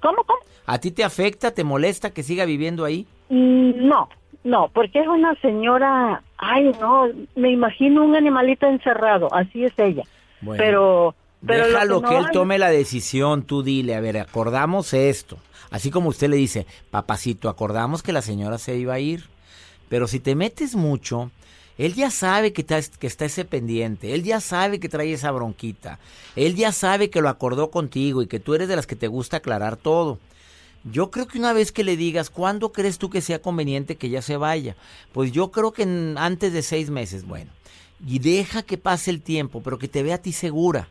¿Cómo, 0.00 0.22
cómo? 0.24 0.38
¿A 0.66 0.78
ti 0.78 0.90
te 0.90 1.02
afecta, 1.02 1.52
te 1.52 1.64
molesta 1.64 2.10
que 2.10 2.22
siga 2.22 2.44
viviendo 2.44 2.84
ahí? 2.84 3.06
Mm, 3.28 3.88
no, 3.88 4.08
no, 4.44 4.70
porque 4.72 5.00
es 5.00 5.08
una 5.08 5.34
señora, 5.40 6.22
ay 6.38 6.72
no, 6.80 7.08
me 7.34 7.50
imagino 7.50 8.04
un 8.04 8.14
animalito 8.14 8.66
encerrado, 8.66 9.32
así 9.32 9.64
es 9.64 9.72
ella. 9.78 10.04
Pero... 10.56 11.14
Pero 11.46 11.66
Déjalo 11.66 12.02
que, 12.02 12.16
él 12.16 12.26
tome 12.32 12.58
la 12.58 12.70
decisión, 12.70 13.42
tú 13.42 13.62
dile, 13.62 13.94
a 13.94 14.00
ver, 14.00 14.18
acordamos 14.18 14.94
esto. 14.94 15.36
Así 15.70 15.90
como 15.90 16.10
usted 16.10 16.28
le 16.28 16.36
dice, 16.36 16.66
papacito, 16.90 17.48
acordamos 17.48 18.02
que 18.02 18.12
la 18.12 18.22
señora 18.22 18.58
se 18.58 18.76
iba 18.76 18.94
a 18.94 19.00
ir. 19.00 19.28
Pero 19.88 20.08
si 20.08 20.20
te 20.20 20.34
metes 20.34 20.74
mucho 20.74 21.30
Él 21.78 21.94
ya 21.94 22.10
sabe 22.10 22.52
que 22.52 22.62
está, 22.62 23.26
ese 23.26 23.44
pendiente, 23.44 24.14
él 24.14 24.22
ya 24.22 24.40
sabe 24.40 24.80
que 24.80 24.88
trae 24.88 25.12
esa 25.12 25.30
bronquita, 25.30 25.98
él 26.34 26.56
ya 26.56 26.72
sabe 26.72 27.10
que 27.10 27.20
lo 27.20 27.28
acordó 27.28 27.70
contigo 27.70 28.22
y 28.22 28.26
que 28.26 28.40
tú 28.40 28.54
eres 28.54 28.68
de 28.68 28.76
las 28.76 28.86
que 28.86 28.96
te 28.96 29.08
gusta 29.08 29.38
aclarar 29.38 29.76
todo. 29.76 30.18
Yo 30.84 31.10
creo 31.10 31.26
que 31.26 31.38
una 31.38 31.52
vez 31.52 31.72
que 31.72 31.84
le 31.84 31.96
digas, 31.96 32.30
¿cuándo 32.30 32.72
crees 32.72 32.98
tú 32.98 33.10
que 33.10 33.20
sea 33.20 33.42
conveniente 33.42 33.96
que 33.96 34.08
ya 34.08 34.22
se 34.22 34.36
vaya? 34.36 34.76
Pues 35.12 35.32
yo 35.32 35.50
creo 35.50 35.72
que 35.72 35.82
antes 36.16 36.52
de 36.52 36.62
seis 36.62 36.90
meses, 36.90 37.26
bueno. 37.26 37.50
Y 38.06 38.20
deja 38.20 38.62
que 38.62 38.78
pase 38.78 39.10
el 39.10 39.20
tiempo, 39.20 39.62
pero 39.62 39.78
que 39.78 39.88
te 39.88 40.02
vea 40.02 40.16
a 40.16 40.22
ti 40.22 40.32
segura. 40.32 40.88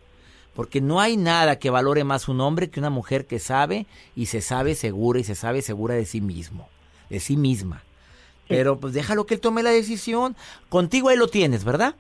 Porque 0.56 0.82
no 0.82 1.02
hay 1.02 1.18
nada 1.18 1.60
que 1.60 1.70
valore 1.70 2.04
más 2.04 2.28
un 2.30 2.42
hombre 2.42 2.70
que 2.70 2.80
una 2.80 2.90
mujer 2.90 3.26
que 3.26 3.40
sabe 3.40 3.86
y 4.16 4.28
se 4.28 4.42
sabe 4.42 4.74
segura 4.74 5.20
y 5.20 5.24
se 5.24 5.36
sabe 5.36 5.62
segura 5.62 5.96
de 5.96 6.06
sí 6.06 6.22
mismo, 6.22 6.70
de 7.10 7.20
sí 7.20 7.36
misma. 7.36 7.84
Pero 8.48 8.80
pues 8.80 8.94
déjalo 8.94 9.26
que 9.26 9.36
él 9.36 9.42
tome 9.42 9.64
la 9.64 9.72
decisión. 9.72 10.36
Contigo 10.70 11.10
ahí 11.10 11.18
lo 11.18 11.28
tienes, 11.28 11.66
¿verdad? 11.66 11.96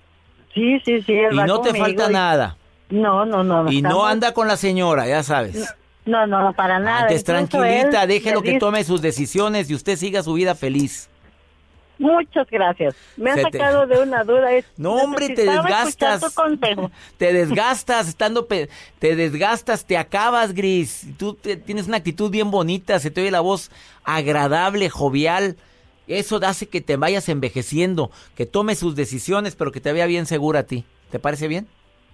Sí, 0.53 0.79
sí, 0.85 1.01
sí. 1.01 1.13
y 1.31 1.35
no 1.35 1.59
te 1.61 1.73
falta 1.73 2.09
nada. 2.09 2.55
No, 2.89 3.25
no, 3.25 3.43
no. 3.43 3.69
Y 3.71 3.81
no 3.81 4.05
anda 4.05 4.33
con 4.33 4.47
la 4.47 4.57
señora, 4.57 5.07
ya 5.07 5.23
sabes. 5.23 5.75
No, 6.05 6.27
no, 6.27 6.53
para 6.53 6.79
nada. 6.79 7.01
Antes 7.01 7.23
tranquilita, 7.23 8.05
déjelo 8.05 8.41
que 8.41 8.59
tome 8.59 8.83
sus 8.83 9.01
decisiones 9.01 9.69
y 9.69 9.75
usted 9.75 9.97
siga 9.97 10.23
su 10.23 10.33
vida 10.33 10.55
feliz. 10.55 11.09
Muchas 11.97 12.49
gracias. 12.49 12.95
Me 13.17 13.31
ha 13.31 13.37
sacado 13.37 13.87
de 13.87 14.01
una 14.01 14.23
duda. 14.23 14.49
no, 14.77 14.95
hombre, 14.95 15.29
te 15.29 15.45
desgastas. 15.45 16.35
Te 17.17 17.33
desgastas, 17.33 18.09
estando. 18.09 18.45
Te 18.45 19.15
desgastas, 19.15 19.85
te 19.85 19.97
acabas, 19.97 20.53
Gris. 20.53 21.07
Tú 21.17 21.35
tienes 21.35 21.87
una 21.87 21.97
actitud 21.97 22.29
bien 22.29 22.51
bonita, 22.51 22.99
se 22.99 23.11
te 23.11 23.21
oye 23.21 23.31
la 23.31 23.41
voz 23.41 23.71
agradable, 24.03 24.89
jovial. 24.89 25.55
Eso 26.07 26.39
hace 26.43 26.67
que 26.67 26.81
te 26.81 26.97
vayas 26.97 27.29
envejeciendo, 27.29 28.11
que 28.35 28.45
tomes 28.45 28.79
sus 28.79 28.95
decisiones, 28.95 29.55
pero 29.55 29.71
que 29.71 29.79
te 29.79 29.91
vea 29.93 30.05
bien 30.05 30.25
segura 30.25 30.61
a 30.61 30.63
ti. 30.63 30.85
¿Te 31.09 31.19
parece 31.19 31.47
bien? 31.47 31.67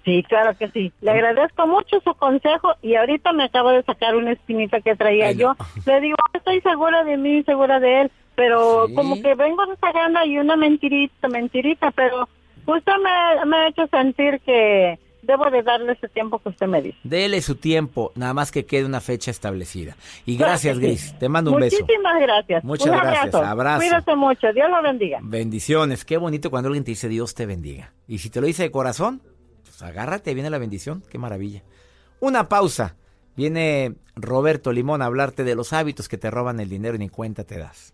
Sí, 0.05 0.23
claro 0.27 0.57
que 0.57 0.69
sí. 0.69 0.91
Le 1.01 1.11
agradezco 1.11 1.67
mucho 1.67 1.99
su 2.03 2.13
consejo 2.15 2.73
y 2.81 2.95
ahorita 2.95 3.33
me 3.33 3.43
acabo 3.43 3.69
de 3.69 3.83
sacar 3.83 4.15
una 4.15 4.31
espinita 4.31 4.81
que 4.81 4.95
traía 4.95 5.31
yo. 5.31 5.55
Le 5.85 6.01
digo, 6.01 6.17
estoy 6.33 6.59
segura 6.61 7.03
de 7.03 7.17
mí, 7.17 7.43
segura 7.43 7.79
de 7.79 8.01
él, 8.01 8.11
pero 8.35 8.87
como 8.95 9.21
que 9.21 9.35
vengo 9.35 9.63
sacando 9.79 10.19
ahí 10.19 10.37
una 10.37 10.55
mentirita, 10.55 11.27
mentirita, 11.27 11.91
pero 11.91 12.27
usted 12.65 12.93
me, 13.03 13.45
me 13.45 13.57
ha 13.57 13.67
hecho 13.67 13.87
sentir 13.87 14.39
que 14.45 14.97
debo 15.21 15.49
de 15.49 15.63
darle 15.63 15.93
ese 15.93 16.07
tiempo 16.09 16.39
que 16.39 16.49
usted 16.49 16.67
me 16.67 16.81
dice. 16.81 16.97
Dele 17.03 17.41
su 17.41 17.55
tiempo, 17.55 18.11
nada 18.15 18.33
más 18.33 18.51
que 18.51 18.65
quede 18.65 18.85
una 18.85 19.01
fecha 19.01 19.31
establecida. 19.31 19.95
Y 20.25 20.37
gracias, 20.37 20.79
Gris. 20.79 21.17
Te 21.19 21.29
mando 21.29 21.51
un 21.51 21.59
beso. 21.59 21.77
Muchísimas 21.79 22.21
gracias. 22.21 22.63
Muchas 22.63 22.87
gracias. 22.87 23.35
Abrazo. 23.35 23.79
Cuídate 23.79 24.15
mucho. 24.15 24.53
Dios 24.53 24.69
lo 24.69 24.81
bendiga. 24.81 25.19
Bendiciones. 25.21 26.05
Qué 26.05 26.17
bonito 26.17 26.49
cuando 26.49 26.67
alguien 26.67 26.83
te 26.83 26.91
dice 26.91 27.07
Dios 27.07 27.35
te 27.35 27.45
bendiga. 27.45 27.93
Y 28.07 28.19
si 28.19 28.29
te 28.29 28.41
lo 28.41 28.47
dice 28.47 28.63
de 28.63 28.71
corazón, 28.71 29.21
agárrate, 29.81 30.33
viene 30.33 30.49
la 30.49 30.57
bendición, 30.57 31.03
qué 31.09 31.17
maravilla. 31.17 31.63
Una 32.19 32.49
pausa. 32.49 32.95
Viene 33.35 33.95
Roberto 34.15 34.73
Limón 34.73 35.01
a 35.01 35.05
hablarte 35.05 35.45
de 35.45 35.55
los 35.55 35.71
hábitos 35.71 36.09
que 36.09 36.17
te 36.17 36.29
roban 36.29 36.59
el 36.59 36.67
dinero 36.69 36.95
y 36.95 36.99
ni 36.99 37.09
cuenta 37.09 37.45
te 37.45 37.57
das. 37.57 37.93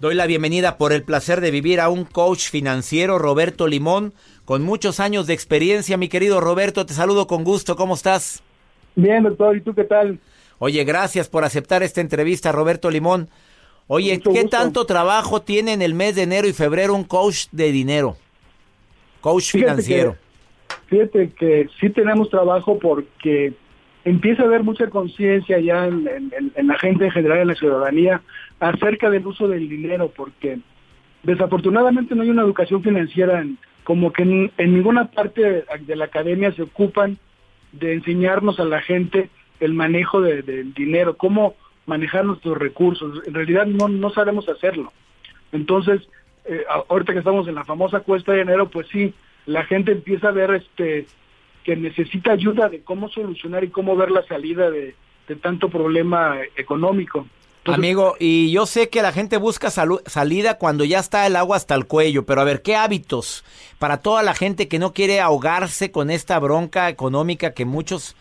Doy 0.00 0.14
la 0.14 0.26
bienvenida 0.26 0.78
por 0.78 0.92
el 0.92 1.02
placer 1.02 1.40
de 1.40 1.50
vivir 1.50 1.80
a 1.80 1.88
un 1.88 2.04
coach 2.04 2.50
financiero, 2.50 3.18
Roberto 3.18 3.66
Limón, 3.66 4.12
con 4.44 4.62
muchos 4.62 5.00
años 5.00 5.26
de 5.26 5.34
experiencia. 5.34 5.96
Mi 5.96 6.08
querido 6.08 6.40
Roberto, 6.40 6.86
te 6.86 6.94
saludo 6.94 7.26
con 7.26 7.42
gusto. 7.42 7.74
¿Cómo 7.74 7.94
estás? 7.94 8.40
Bien, 8.94 9.24
doctor. 9.24 9.56
¿Y 9.56 9.60
tú 9.60 9.74
qué 9.74 9.82
tal? 9.82 10.20
Oye, 10.60 10.84
gracias 10.84 11.28
por 11.28 11.42
aceptar 11.42 11.82
esta 11.82 12.00
entrevista, 12.00 12.52
Roberto 12.52 12.90
Limón. 12.90 13.28
Oye, 13.88 14.20
¿qué 14.20 14.44
tanto 14.44 14.86
trabajo 14.86 15.42
tiene 15.42 15.72
en 15.72 15.82
el 15.82 15.94
mes 15.94 16.14
de 16.14 16.22
enero 16.22 16.46
y 16.46 16.52
febrero 16.52 16.94
un 16.94 17.02
coach 17.02 17.46
de 17.50 17.72
dinero? 17.72 18.16
Coach 19.20 19.50
financiero. 19.50 20.16
fíjate 20.86 21.30
que 21.30 21.68
sí 21.80 21.90
tenemos 21.90 22.30
trabajo 22.30 22.78
porque 22.78 23.52
empieza 24.04 24.42
a 24.42 24.46
haber 24.46 24.62
mucha 24.62 24.88
conciencia 24.88 25.58
ya 25.58 25.86
en, 25.86 26.30
la 26.62 26.78
gente 26.78 27.06
en 27.06 27.10
general, 27.10 27.38
en 27.38 27.48
la 27.48 27.54
ciudadanía, 27.54 28.22
acerca 28.60 29.10
del 29.10 29.26
uso 29.26 29.48
del 29.48 29.68
dinero, 29.68 30.12
porque 30.14 30.58
desafortunadamente 31.22 32.14
no 32.14 32.22
hay 32.22 32.30
una 32.30 32.42
educación 32.42 32.82
financiera, 32.82 33.44
como 33.84 34.12
que 34.12 34.22
en, 34.22 34.50
ninguna 34.58 35.10
parte 35.10 35.64
de, 35.80 35.96
la 35.96 36.04
academia 36.04 36.52
se 36.52 36.62
ocupan 36.62 37.18
de 37.72 37.94
enseñarnos 37.94 38.60
a 38.60 38.64
la 38.64 38.80
gente 38.80 39.28
el 39.60 39.74
manejo 39.74 40.20
del 40.20 40.72
dinero, 40.74 41.16
cómo 41.16 41.54
manejar 41.86 42.24
nuestros 42.24 42.56
recursos. 42.56 43.26
En 43.26 43.34
realidad 43.34 43.66
no, 43.66 43.88
no 43.88 44.10
sabemos 44.10 44.48
hacerlo. 44.48 44.92
Entonces, 45.52 46.08
eh, 46.44 46.64
ahorita 46.88 47.12
que 47.12 47.18
estamos 47.18 47.48
en 47.48 47.54
la 47.54 47.64
famosa 47.64 48.00
cuesta 48.00 48.32
de 48.32 48.42
enero, 48.42 48.68
pues 48.68 48.86
sí, 48.88 49.14
la 49.46 49.64
gente 49.64 49.92
empieza 49.92 50.28
a 50.28 50.32
ver 50.32 50.54
este 50.54 51.06
que 51.68 51.76
necesita 51.76 52.32
ayuda 52.32 52.70
de 52.70 52.80
cómo 52.80 53.10
solucionar 53.10 53.62
y 53.62 53.68
cómo 53.68 53.94
ver 53.94 54.10
la 54.10 54.26
salida 54.26 54.70
de, 54.70 54.94
tanto 55.42 55.68
problema 55.68 56.38
económico. 56.56 57.26
Amigo, 57.66 58.16
y 58.18 58.50
yo 58.50 58.64
sé 58.64 58.88
que 58.88 59.02
la 59.02 59.12
gente 59.12 59.36
busca 59.36 59.68
salida 59.68 60.56
cuando 60.56 60.86
ya 60.86 60.98
está 60.98 61.26
el 61.26 61.36
agua 61.36 61.58
hasta 61.58 61.74
el 61.74 61.84
cuello, 61.84 62.24
pero 62.24 62.40
a 62.40 62.44
ver, 62.44 62.62
¿qué 62.62 62.74
hábitos 62.74 63.44
para 63.78 63.98
toda 63.98 64.22
la 64.22 64.32
gente 64.32 64.66
que 64.66 64.78
no 64.78 64.94
quiere 64.94 65.20
ahogarse 65.20 65.90
con 65.90 66.10
esta 66.10 66.38
bronca 66.38 66.88
económica 66.88 67.52
que 67.52 67.66
muchos 67.66 68.16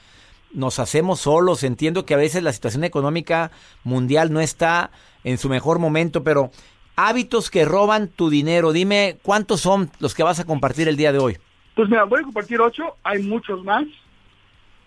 nos 0.52 0.78
hacemos 0.80 1.22
solos? 1.22 1.64
Entiendo 1.64 2.06
que 2.06 2.16
a 2.16 2.18
veces 2.18 2.44
la 2.44 2.52
situación 2.52 2.84
económica 2.84 3.52
mundial 3.86 4.34
no 4.34 4.42
está 4.42 4.92
en 5.24 5.38
su 5.38 5.48
mejor 5.48 5.80
momento, 5.80 6.22
pero 6.22 6.52
hábitos 6.98 7.50
que 7.50 7.64
roban 7.64 8.10
tu 8.10 8.30
dinero, 8.30 8.74
dime 8.74 9.16
cuántos 9.24 9.62
son 9.62 9.90
los 10.00 10.16
que 10.16 10.24
vas 10.24 10.42
a 10.42 10.44
compartir 10.44 10.90
el 10.90 10.98
día 10.98 11.14
de 11.14 11.20
hoy. 11.20 11.38
Pues 11.78 11.90
mira, 11.90 12.06
voy 12.06 12.22
a 12.22 12.24
compartir 12.24 12.60
ocho, 12.60 12.96
hay 13.04 13.22
muchos 13.22 13.64
más, 13.64 13.86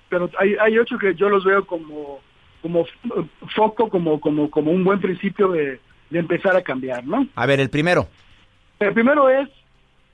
pero 0.08 0.28
hay, 0.36 0.56
hay 0.60 0.76
ocho 0.76 0.98
que 0.98 1.14
yo 1.14 1.28
los 1.28 1.44
veo 1.44 1.64
como, 1.64 2.18
como 2.60 2.84
foco, 3.54 3.88
como, 3.88 4.20
como, 4.20 4.50
como 4.50 4.72
un 4.72 4.82
buen 4.82 5.00
principio 5.00 5.52
de, 5.52 5.78
empezar 6.10 6.56
a 6.56 6.62
cambiar, 6.62 7.06
¿no? 7.06 7.28
A 7.36 7.46
ver, 7.46 7.60
el 7.60 7.70
primero. 7.70 8.08
El 8.80 8.92
primero 8.92 9.28
es 9.28 9.48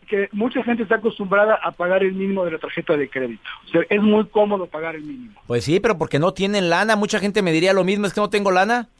que 0.06 0.28
mucha 0.33 0.62
gente 0.64 0.83
está 0.83 0.97
acostumbrada 0.97 1.59
a 1.62 1.73
pagar 1.73 2.02
el 2.02 2.12
mínimo 2.12 2.45
de 2.45 2.50
la 2.50 2.59
tarjeta 2.59 2.95
de 2.95 3.09
crédito. 3.09 3.49
O 3.64 3.68
sea, 3.71 3.80
es 3.88 4.02
muy 4.02 4.26
cómodo 4.26 4.66
pagar 4.66 4.97
el 4.97 5.02
mínimo. 5.02 5.40
Pues 5.47 5.64
sí, 5.64 5.80
pero 5.80 5.97
porque 5.97 6.18
no 6.18 6.35
tienen 6.35 6.68
lana. 6.68 6.95
Mucha 6.95 7.21
gente 7.21 7.40
me 7.40 7.52
diría 7.52 7.73
lo 7.73 7.85
mismo, 7.85 8.04
es 8.04 8.12
que 8.12 8.21
no 8.21 8.28
tengo 8.28 8.50
lana. 8.50 8.90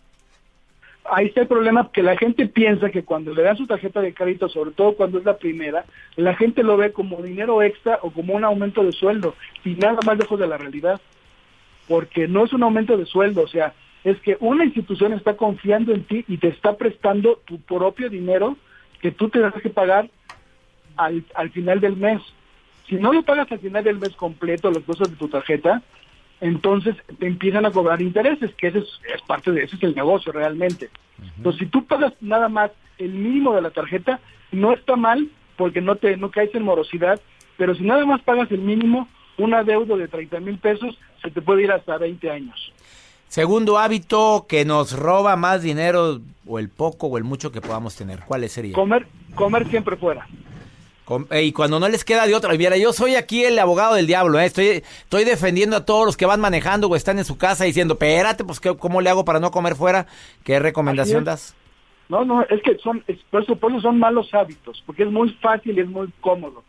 Ahí 1.11 1.27
está 1.27 1.43
el 1.43 1.47
problema 1.47 1.91
que 1.93 2.03
la 2.03 2.17
gente 2.17 2.47
piensa 2.47 2.91
que 2.91 3.05
cuando 3.05 3.35
le 3.35 3.43
dan 3.43 3.57
su 3.57 3.67
tarjeta 3.67 4.01
de 4.01 4.15
crédito, 4.15 4.49
sobre 4.49 4.71
todo 4.71 4.95
cuando 4.95 5.19
es 5.19 5.25
la 5.25 5.37
primera, 5.37 5.85
la 6.17 6.35
gente 6.35 6.63
lo 6.63 6.77
ve 6.77 6.93
como 6.93 7.23
dinero 7.23 7.63
extra 7.63 7.99
o 8.03 8.11
como 8.11 8.35
un 8.35 8.45
aumento 8.45 8.83
de 8.83 8.93
sueldo 8.93 9.35
y 9.65 9.75
nada 9.75 9.99
más 10.05 10.19
lejos 10.19 10.39
de 10.39 10.47
la 10.47 10.59
realidad. 10.59 11.01
Porque 11.89 12.27
no 12.27 12.45
es 12.45 12.53
un 12.53 12.63
aumento 12.63 12.97
de 12.97 13.07
sueldo, 13.07 13.43
o 13.43 13.49
sea, 13.49 13.75
es 14.05 14.21
que 14.21 14.37
una 14.41 14.65
institución 14.65 15.13
está 15.13 15.37
confiando 15.37 15.93
en 15.93 16.05
ti 16.05 16.25
y 16.29 16.39
te 16.39 16.49
está 16.49 16.77
prestando 16.77 17.41
tu 17.45 17.61
propio 17.61 18.09
dinero 18.09 18.57
que 19.01 19.11
tú 19.11 19.29
tendrás 19.29 19.55
que 19.63 19.71
pagar 19.71 20.09
al, 20.97 21.25
al 21.35 21.51
final 21.51 21.81
del 21.81 21.97
mes. 21.97 22.23
Si 22.89 22.97
no 22.97 23.13
lo 23.13 23.23
pagas 23.23 23.51
al 23.51 23.59
final 23.59 23.83
del 23.83 23.99
mes 23.99 24.11
completo, 24.11 24.71
los 24.71 24.85
cosas 24.85 25.11
de 25.11 25.17
tu 25.17 25.29
tarjeta, 25.29 25.83
entonces 26.41 26.97
te 27.19 27.27
empiezan 27.27 27.67
a 27.67 27.71
cobrar 27.71 28.03
intereses, 28.03 28.55
que 28.57 28.69
ese 28.69 28.79
es, 28.81 29.23
parte 29.27 29.53
de 29.53 29.65
ese 29.65 29.77
es 29.77 29.83
el 29.83 29.95
negocio 29.95 30.33
realmente. 30.33 30.91
Entonces, 31.37 31.61
si 31.61 31.67
tú 31.67 31.85
pagas 31.87 32.13
nada 32.21 32.49
más 32.49 32.71
el 32.99 33.11
mínimo 33.11 33.55
de 33.55 33.63
la 33.63 33.71
tarjeta, 33.71 34.21
no 34.53 34.73
está 34.73 34.97
mal 34.97 35.31
porque 35.57 35.81
no 35.81 35.97
te 35.97 36.17
no 36.17 36.31
caes 36.31 36.55
en 36.55 36.63
morosidad, 36.63 37.21
pero 37.57 37.75
si 37.75 37.83
nada 37.83 38.05
más 38.05 38.21
pagas 38.23 38.51
el 38.51 38.61
mínimo, 38.61 39.09
una 39.39 39.65
deuda 39.65 39.97
de 39.97 40.09
30 40.09 40.41
mil 40.41 40.59
pesos 40.59 40.99
se 41.23 41.31
te 41.31 41.41
puede 41.41 41.63
ir 41.63 41.73
hasta 41.73 41.97
20 41.97 42.31
años. 42.31 42.73
Segundo 43.29 43.79
hábito 43.79 44.47
que 44.49 44.65
nos 44.65 44.97
roba 44.97 45.37
más 45.37 45.63
dinero 45.63 46.21
o 46.47 46.59
el 46.59 46.69
poco 46.69 47.09
o 47.09 47.19
el 47.19 47.25
mucho 47.25 47.51
que 47.51 47.61
podamos 47.61 47.97
tener. 47.97 48.21
¿Cuál 48.27 48.49
sería? 48.49 48.75
Comer, 48.75 49.07
comer 49.35 49.67
siempre 49.69 49.97
fuera. 49.97 50.27
Y 51.41 51.53
cuando 51.53 51.79
no 51.79 51.89
les 51.89 52.05
queda 52.05 52.27
de 52.27 52.35
otra, 52.35 52.53
mira, 52.55 52.77
yo 52.77 52.93
soy 52.93 53.15
aquí 53.15 53.45
el 53.45 53.59
abogado 53.59 53.95
del 53.95 54.09
diablo, 54.09 54.41
¿eh? 54.41 54.47
estoy, 54.47 54.67
estoy 54.67 55.25
defendiendo 55.25 55.77
a 55.77 55.85
todos 55.85 56.05
los 56.05 56.17
que 56.17 56.27
van 56.27 56.41
manejando 56.41 56.89
o 56.89 56.97
están 56.97 57.19
en 57.19 57.25
su 57.25 57.39
casa 57.39 57.65
diciendo, 57.65 57.95
espérate, 57.95 58.45
pues 58.45 58.61
¿cómo 58.61 59.01
le 59.01 59.11
hago 59.11 59.25
para 59.25 59.39
no 59.39 59.53
comer 59.53 59.77
fuera? 59.77 60.07
¿Qué 60.43 60.59
recomendación 60.59 61.23
das? 61.23 61.55
No, 62.09 62.25
no, 62.25 62.43
es 62.43 62.61
que 62.63 62.77
son, 62.79 63.05
por, 63.31 63.43
eso, 63.43 63.81
son 63.81 63.99
malos 63.99 64.33
hábitos, 64.35 64.83
porque 64.85 65.05
es 65.05 65.11
muy 65.11 65.31
fácil 65.35 65.77
y 65.77 65.81
es 65.81 65.89
muy 65.89 66.09
cómodo. 66.21 66.65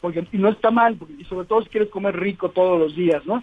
Porque, 0.00 0.26
y 0.32 0.38
no 0.38 0.48
está 0.48 0.70
mal, 0.70 0.98
y 1.18 1.24
sobre 1.24 1.46
todo 1.46 1.62
si 1.62 1.68
quieres 1.68 1.90
comer 1.90 2.18
rico 2.18 2.50
todos 2.50 2.78
los 2.78 2.94
días, 2.94 3.24
¿no? 3.26 3.42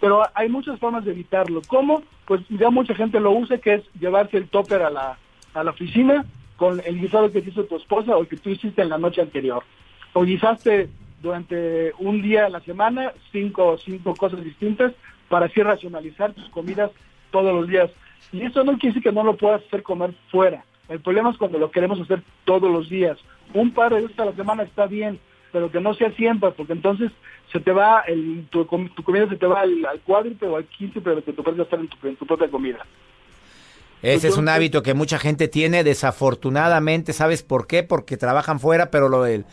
Pero 0.00 0.22
hay 0.34 0.48
muchas 0.48 0.78
formas 0.78 1.04
de 1.04 1.12
evitarlo. 1.12 1.62
¿Cómo? 1.68 2.02
Pues 2.26 2.42
ya 2.48 2.70
mucha 2.70 2.94
gente 2.94 3.20
lo 3.20 3.32
usa, 3.32 3.58
que 3.58 3.74
es 3.74 3.82
llevarse 3.98 4.36
el 4.36 4.48
topper 4.48 4.82
a 4.82 4.90
la, 4.90 5.18
a 5.54 5.64
la 5.64 5.70
oficina, 5.70 6.24
con 6.62 6.80
el 6.86 7.00
guisado 7.00 7.32
que 7.32 7.40
hizo 7.40 7.64
tu 7.64 7.74
esposa 7.74 8.16
o 8.16 8.24
que 8.24 8.36
tú 8.36 8.50
hiciste 8.50 8.82
en 8.82 8.88
la 8.88 8.96
noche 8.96 9.20
anterior. 9.20 9.64
O 10.12 10.22
guisaste 10.22 10.88
durante 11.20 11.92
un 11.98 12.22
día 12.22 12.46
a 12.46 12.50
la 12.50 12.60
semana 12.60 13.12
cinco, 13.32 13.76
cinco 13.78 14.14
cosas 14.14 14.44
distintas 14.44 14.92
para 15.28 15.46
así 15.46 15.60
racionalizar 15.60 16.32
tus 16.34 16.48
comidas 16.50 16.92
todos 17.32 17.52
los 17.52 17.66
días. 17.66 17.90
Y 18.30 18.42
eso 18.42 18.62
no 18.62 18.78
quiere 18.78 18.94
decir 18.94 19.02
que 19.02 19.10
no 19.10 19.24
lo 19.24 19.36
puedas 19.36 19.60
hacer 19.66 19.82
comer 19.82 20.14
fuera. 20.30 20.64
El 20.88 21.00
problema 21.00 21.30
es 21.30 21.36
cuando 21.36 21.58
lo 21.58 21.72
queremos 21.72 22.00
hacer 22.00 22.22
todos 22.44 22.70
los 22.70 22.88
días. 22.88 23.18
Un 23.54 23.72
par 23.72 23.92
de 23.92 24.02
veces 24.02 24.16
a 24.20 24.26
la 24.26 24.36
semana 24.36 24.62
está 24.62 24.86
bien, 24.86 25.18
pero 25.50 25.68
que 25.68 25.80
no 25.80 25.94
sea 25.94 26.12
siempre, 26.12 26.52
porque 26.52 26.74
entonces 26.74 27.10
se 27.50 27.58
te 27.58 27.72
va, 27.72 28.02
el, 28.06 28.46
tu, 28.50 28.64
comida 28.68 29.28
se 29.28 29.34
te 29.34 29.46
va 29.46 29.62
al, 29.62 29.84
al 29.84 29.98
cuádruple 30.02 30.46
o 30.46 30.58
al 30.58 30.66
quince, 30.66 31.00
pero 31.00 31.24
que 31.24 31.32
tú 31.32 31.42
puedes 31.42 31.58
gastar 31.58 31.80
tu, 31.88 32.06
en 32.06 32.14
tu 32.14 32.24
propia 32.24 32.48
comida. 32.48 32.86
Ese 34.02 34.28
es 34.28 34.36
un 34.36 34.48
hábito 34.48 34.82
que 34.82 34.94
mucha 34.94 35.18
gente 35.18 35.46
tiene, 35.48 35.84
desafortunadamente, 35.84 37.12
¿sabes 37.12 37.42
por 37.42 37.66
qué? 37.66 37.82
Porque 37.84 38.16
trabajan 38.16 38.58
fuera, 38.58 38.90
pero 38.90 39.08
lo 39.08 39.22
del, 39.22 39.44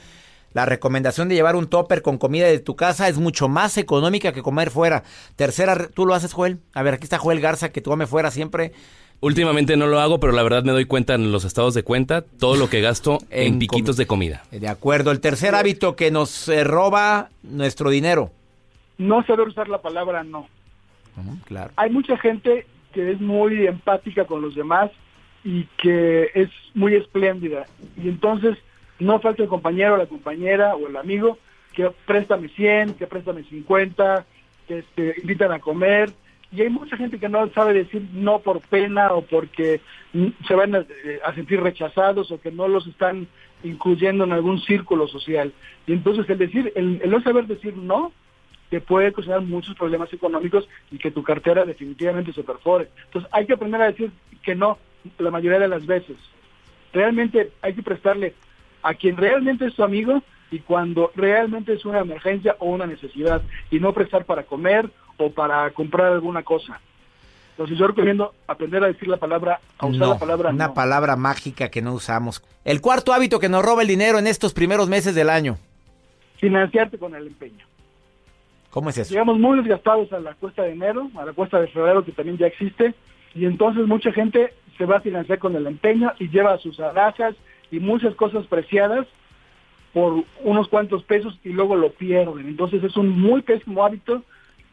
la 0.53 0.65
recomendación 0.65 1.29
de 1.29 1.35
llevar 1.35 1.55
un 1.55 1.67
topper 1.67 2.01
con 2.01 2.17
comida 2.17 2.47
de 2.47 2.59
tu 2.59 2.75
casa 2.75 3.07
es 3.07 3.17
mucho 3.19 3.47
más 3.47 3.77
económica 3.77 4.31
que 4.31 4.41
comer 4.41 4.71
fuera. 4.71 5.03
Tercera, 5.35 5.87
¿tú 5.93 6.05
lo 6.05 6.15
haces, 6.15 6.33
Joel? 6.33 6.59
A 6.73 6.81
ver, 6.81 6.95
aquí 6.95 7.03
está 7.03 7.19
Joel 7.19 7.39
Garza, 7.39 7.71
que 7.71 7.81
tú 7.81 7.91
come 7.91 8.07
fuera 8.07 8.31
siempre. 8.31 8.73
Últimamente 9.21 9.75
no 9.75 9.85
lo 9.87 9.99
hago, 9.99 10.19
pero 10.19 10.33
la 10.33 10.41
verdad 10.43 10.63
me 10.63 10.71
doy 10.71 10.85
cuenta 10.85 11.13
en 11.13 11.31
los 11.31 11.43
estados 11.43 11.73
de 11.73 11.83
cuenta 11.83 12.21
todo 12.21 12.55
lo 12.55 12.69
que 12.69 12.81
gasto 12.81 13.19
en, 13.29 13.59
piquitos 13.59 13.97
de 13.97 14.07
comida. 14.07 14.43
De 14.49 14.67
acuerdo. 14.67 15.11
El 15.11 15.19
tercer 15.19 15.53
hábito 15.55 15.95
que 15.95 16.09
nos 16.09 16.47
eh, 16.47 16.63
roba 16.63 17.29
nuestro 17.43 17.89
dinero. 17.89 18.31
No 18.97 19.23
saber 19.25 19.47
usar 19.47 19.67
la 19.67 19.81
palabra 19.81 20.23
no. 20.23 20.47
claro. 21.45 21.71
Hay 21.75 21.89
mucha 21.91 22.17
gente 22.17 22.65
que 22.93 23.11
es 23.11 23.21
muy 23.21 23.67
empática 23.67 24.25
con 24.25 24.41
los 24.41 24.55
demás 24.55 24.91
y 25.43 25.63
que 25.77 26.31
es 26.33 26.49
muy 26.73 26.95
espléndida. 26.95 27.65
Y 27.97 28.09
entonces 28.09 28.57
no 28.99 29.19
falta 29.19 29.43
el 29.43 29.49
compañero, 29.49 29.97
la 29.97 30.07
compañera 30.07 30.75
o 30.75 30.87
el 30.87 30.97
amigo 30.97 31.37
que 31.73 31.89
préstame 32.05 32.49
100, 32.49 32.95
que 32.95 33.07
préstame 33.07 33.43
50, 33.43 34.25
que 34.67 34.83
invitan 35.21 35.51
a 35.51 35.59
comer. 35.59 36.11
Y 36.51 36.61
hay 36.61 36.69
mucha 36.69 36.97
gente 36.97 37.19
que 37.19 37.29
no 37.29 37.47
sabe 37.51 37.73
decir 37.73 38.07
no 38.11 38.39
por 38.39 38.59
pena 38.61 39.13
o 39.13 39.21
porque 39.21 39.81
se 40.47 40.55
van 40.55 40.75
a, 40.75 40.85
sentir 41.35 41.61
rechazados 41.61 42.31
o 42.31 42.41
que 42.41 42.51
no 42.51 42.67
los 42.67 42.87
están 42.87 43.27
incluyendo 43.63 44.23
en 44.23 44.31
algún 44.31 44.59
círculo 44.61 45.07
social. 45.07 45.53
Y 45.85 45.93
entonces 45.93 46.27
el 46.27 46.37
decir, 46.39 46.73
el 46.75 47.09
no 47.09 47.21
saber 47.21 47.45
decir 47.45 47.77
no, 47.77 48.11
te 48.69 48.81
puede 48.81 49.09
ocasionar 49.09 49.41
muchos 49.41 49.75
problemas 49.75 50.11
económicos 50.13 50.67
y 50.91 50.97
que 50.97 51.11
tu 51.11 51.23
cartera 51.23 51.65
definitivamente 51.65 52.33
se 52.33 52.43
perfore. 52.43 52.89
Entonces 53.05 53.29
hay 53.33 53.45
que 53.45 53.53
aprender 53.53 53.81
a 53.81 53.87
decir 53.87 54.11
que 54.43 54.55
no 54.55 54.77
la 55.17 55.31
mayoría 55.31 55.59
de 55.59 55.67
las 55.67 55.85
veces. 55.85 56.17
Realmente 56.93 57.51
hay 57.61 57.73
que 57.73 57.83
prestarle 57.83 58.33
a 58.83 58.93
quien 58.93 59.17
realmente 59.17 59.65
es 59.65 59.75
tu 59.75 59.83
amigo 59.83 60.21
y 60.51 60.59
cuando 60.59 61.11
realmente 61.15 61.73
es 61.73 61.85
una 61.85 61.99
emergencia 61.99 62.55
o 62.59 62.67
una 62.67 62.87
necesidad 62.87 63.41
y 63.69 63.79
no 63.79 63.93
prestar 63.93 64.25
para 64.25 64.43
comer 64.43 64.89
o 65.17 65.31
para 65.31 65.69
comprar 65.71 66.13
alguna 66.13 66.43
cosa. 66.43 66.79
Entonces 67.51 67.77
yo 67.77 67.87
recomiendo 67.87 68.33
aprender 68.47 68.83
a 68.83 68.87
decir 68.87 69.09
la 69.09 69.17
palabra, 69.17 69.59
a 69.77 69.85
usar 69.85 70.07
la 70.07 70.17
palabra 70.17 70.49
una 70.51 70.73
palabra 70.73 71.17
mágica 71.17 71.69
que 71.69 71.81
no 71.81 71.93
usamos. 71.93 72.41
El 72.63 72.79
cuarto 72.79 73.11
hábito 73.11 73.39
que 73.39 73.49
nos 73.49 73.65
roba 73.65 73.81
el 73.81 73.89
dinero 73.89 74.17
en 74.17 74.27
estos 74.27 74.53
primeros 74.53 74.87
meses 74.87 75.13
del 75.13 75.29
año. 75.29 75.57
Financiarte 76.37 76.97
con 76.97 77.15
el 77.15 77.27
empeño. 77.27 77.68
¿Cómo 78.69 78.89
es 78.89 78.97
eso? 78.97 79.11
Llegamos 79.11 79.39
muy 79.39 79.57
desgastados 79.57 80.11
a 80.13 80.19
la 80.19 80.33
cuesta 80.35 80.63
de 80.63 80.71
enero, 80.71 81.09
a 81.15 81.25
la 81.25 81.33
cuesta 81.33 81.59
de 81.59 81.67
febrero 81.67 82.05
que 82.05 82.11
también 82.11 82.37
ya 82.37 82.47
existe, 82.47 82.93
y 83.33 83.45
entonces 83.45 83.87
mucha 83.87 84.11
gente 84.11 84.53
se 84.77 84.85
va 84.85 84.97
a 84.97 85.01
financiar 85.01 85.39
con 85.39 85.55
el 85.55 85.67
empeño 85.67 86.13
y 86.19 86.29
lleva 86.29 86.57
sus 86.57 86.79
alhajas 86.79 87.35
y 87.71 87.79
muchas 87.79 88.15
cosas 88.15 88.45
preciadas 88.47 89.07
por 89.93 90.23
unos 90.43 90.67
cuantos 90.67 91.03
pesos 91.03 91.37
y 91.43 91.49
luego 91.49 91.75
lo 91.75 91.91
pierden. 91.91 92.47
Entonces 92.47 92.83
es 92.83 92.95
un 92.95 93.09
muy 93.19 93.41
pésimo 93.41 93.83
hábito 93.83 94.23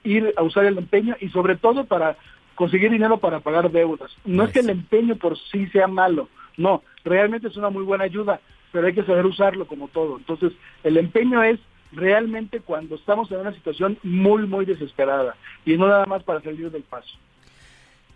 ir 0.04 0.32
a 0.36 0.42
usar 0.42 0.64
el 0.66 0.78
empeño 0.78 1.16
y 1.20 1.28
sobre 1.30 1.56
todo 1.56 1.84
para 1.84 2.16
conseguir 2.54 2.90
dinero 2.90 3.18
para 3.18 3.40
pagar 3.40 3.70
deudas. 3.70 4.10
No 4.24 4.44
es 4.44 4.52
que 4.52 4.60
el 4.60 4.70
empeño 4.70 5.16
por 5.16 5.38
sí 5.38 5.66
sea 5.68 5.88
malo, 5.88 6.28
no, 6.56 6.82
realmente 7.04 7.48
es 7.48 7.56
una 7.56 7.70
muy 7.70 7.82
buena 7.82 8.04
ayuda, 8.04 8.40
pero 8.72 8.86
hay 8.86 8.94
que 8.94 9.04
saber 9.04 9.26
usarlo 9.26 9.66
como 9.66 9.88
todo. 9.88 10.16
Entonces 10.18 10.52
el 10.84 10.96
empeño 10.96 11.42
es 11.42 11.58
realmente 11.92 12.60
cuando 12.60 12.96
estamos 12.96 13.30
en 13.30 13.38
una 13.38 13.52
situación 13.52 13.98
muy, 14.02 14.46
muy 14.46 14.64
desesperada 14.64 15.36
y 15.64 15.76
no 15.76 15.88
nada 15.88 16.06
más 16.06 16.22
para 16.22 16.42
salir 16.42 16.70
del 16.70 16.82
paso. 16.82 17.16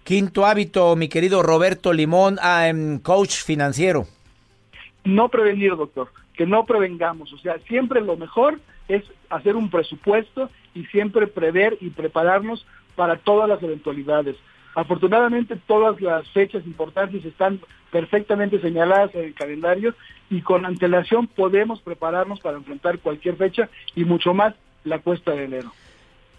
Quinto 0.05 0.47
hábito, 0.47 0.97
mi 0.97 1.09
querido 1.09 1.43
Roberto 1.43 1.93
Limón, 1.93 2.39
em, 2.43 2.99
coach 2.99 3.45
financiero. 3.45 4.07
No 5.05 5.29
prevenir, 5.29 5.77
doctor, 5.77 6.09
que 6.35 6.47
no 6.47 6.65
prevengamos. 6.65 7.33
O 7.33 7.39
sea, 7.39 7.59
siempre 7.69 8.01
lo 8.01 8.17
mejor 8.17 8.61
es 8.89 9.05
hacer 9.29 9.57
un 9.57 9.71
presupuesto 9.71 10.51
y 10.75 10.85
siempre 10.87 11.27
prever 11.27 11.79
y 11.81 11.91
prepararnos 11.91 12.67
para 12.97 13.17
todas 13.17 13.49
las 13.49 13.63
eventualidades. 13.63 14.37
Afortunadamente 14.75 15.57
todas 15.67 16.01
las 16.01 16.29
fechas 16.31 16.65
importantes 16.65 17.25
están 17.25 17.61
perfectamente 17.91 18.61
señaladas 18.61 19.15
en 19.15 19.25
el 19.25 19.35
calendario 19.35 19.95
y 20.31 20.43
con 20.43 20.65
antelación 20.65 21.27
podemos 21.27 21.81
prepararnos 21.81 22.41
para 22.41 22.57
enfrentar 22.57 22.99
cualquier 23.01 23.37
fecha 23.37 23.69
y 23.95 24.05
mucho 24.05 24.33
más 24.33 24.55
la 24.85 25.01
cuesta 25.01 25.33
de 25.33 25.45
enero. 25.45 25.73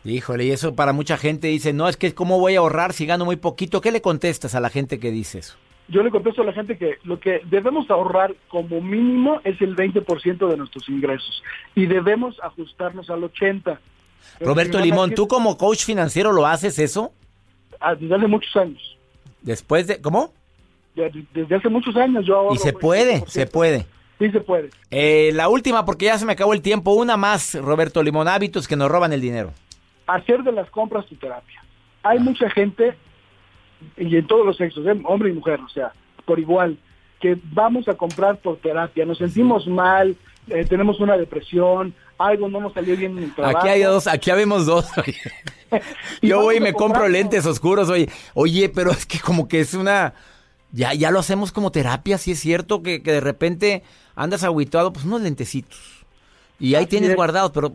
Híjole, 0.04 0.46
y 0.46 0.52
eso 0.52 0.76
para 0.76 0.94
mucha 0.94 1.17
gente 1.17 1.48
dice, 1.48 1.74
no, 1.74 1.88
es 1.88 1.98
que 1.98 2.13
cómo 2.13 2.39
voy 2.39 2.56
a 2.56 2.60
ahorrar 2.60 2.94
si 2.94 3.06
gano 3.06 3.26
muy 3.26 3.36
poquito. 3.36 3.82
¿Qué 3.82 3.91
le 3.91 4.02
contestas 4.02 4.56
a 4.56 4.60
la 4.60 4.70
gente 4.70 5.00
que 5.00 5.12
dice 5.12 5.39
eso? 5.39 5.58
Yo 5.89 6.02
le 6.02 6.10
contesto 6.10 6.41
a 6.41 6.46
la 6.46 6.54
gente 6.54 6.78
que 6.78 6.98
lo 7.04 7.20
que 7.20 7.41
debemos 7.46 7.89
ahorrar 7.91 8.34
como 8.48 8.80
mínimo 8.80 9.41
es 9.44 9.62
el 9.62 9.76
20% 9.76 10.48
de 10.48 10.58
nuestros 10.58 10.88
ingresos 10.88 11.44
y 11.76 11.86
debemos 11.86 12.39
ajustarnos 12.41 13.10
al 13.10 13.22
80%. 13.22 13.78
Roberto 14.39 14.80
Limón, 14.80 15.13
¿tú 15.13 15.28
como 15.28 15.58
coach 15.58 15.84
financiero 15.84 16.32
lo 16.32 16.48
hace 16.48 16.67
eso? 16.67 17.12
Desde 18.00 18.15
hace 18.15 18.28
muchos 18.28 18.56
años. 18.56 18.98
¿Después 19.41 19.88
de, 19.88 20.02
cómo? 20.02 20.32
Desde 20.96 21.56
hace 21.56 21.70
muchos 21.70 21.96
años 21.96 22.26
yo 22.26 22.38
ahorro. 22.38 22.56
Y 22.56 22.58
se 22.58 22.74
puede, 22.74 23.26
se 23.28 23.48
puede. 23.48 23.86
Sí 24.20 24.30
se 24.30 24.39
puede. 24.39 24.70
Eh, 24.91 25.32
la 25.34 25.50
última, 25.50 25.84
porque 25.84 26.06
ya 26.06 26.17
se 26.20 26.26
me 26.26 26.34
acabó 26.34 26.54
el 26.54 26.62
tiempo, 26.62 26.94
una 26.94 27.17
más, 27.17 27.56
Roberto 27.56 28.04
Limón, 28.04 28.28
hábitos 28.28 28.67
que 28.67 28.76
nos 28.76 28.91
roban 28.91 29.13
el 29.13 29.22
dinero. 29.22 29.52
Hacer 30.06 30.44
de 30.44 30.52
las 30.52 30.70
compras 30.70 31.08
tu 31.08 31.15
terapia. 31.15 31.63
Hay 32.04 32.20
ah. 32.20 32.22
mucha 32.22 32.48
gente, 32.52 32.96
y 33.98 34.15
en 34.15 34.28
todos 34.28 34.46
los 34.46 34.58
sexos, 34.58 34.86
¿eh? 34.86 35.02
hombre 35.06 35.30
y 35.30 35.34
mujer, 35.34 35.60
o 35.62 35.70
sea, 35.70 35.94
por 36.26 36.39
igual, 36.39 36.78
que 37.20 37.36
vamos 37.52 37.88
a 37.88 37.96
comprar 37.96 38.38
por 38.38 38.58
terapia, 38.58 39.06
nos 39.06 39.17
sentimos 39.17 39.65
mal, 39.65 40.15
eh, 40.50 40.65
tenemos 40.65 41.00
una 41.00 41.17
depresión, 41.17 41.96
algo 42.27 42.47
no 42.47 42.60
nos 42.60 42.73
salió 42.73 42.95
bien 42.95 43.17
en 43.17 43.25
el 43.25 43.36
trabajo. 43.36 43.57
Aquí 43.57 43.67
hay 43.67 43.81
dos, 43.81 44.07
aquí 44.07 44.29
habemos 44.31 44.65
dos. 44.65 44.88
Yo 46.21 46.41
voy 46.41 46.57
y 46.57 46.60
me 46.60 46.73
compro 46.73 47.07
lentes 47.07 47.45
oscuros, 47.45 47.89
oye. 47.89 48.10
Oye, 48.34 48.69
pero 48.69 48.91
es 48.91 49.05
que 49.05 49.19
como 49.19 49.47
que 49.47 49.60
es 49.60 49.73
una 49.73 50.13
Ya, 50.71 50.93
ya 50.93 51.12
lo 51.12 51.19
hacemos 51.19 51.51
como 51.51 51.71
terapia, 51.71 52.17
si 52.17 52.31
es 52.31 52.39
cierto 52.39 52.81
que, 52.81 53.01
que 53.03 53.12
de 53.12 53.21
repente 53.21 53.84
andas 54.15 54.43
aguitado, 54.43 54.93
pues 54.93 55.05
unos 55.05 55.21
lentecitos. 55.21 56.05
Y 56.60 56.75
ahí 56.75 56.86
tienes 56.86 57.15
guardados, 57.15 57.51
pero 57.51 57.73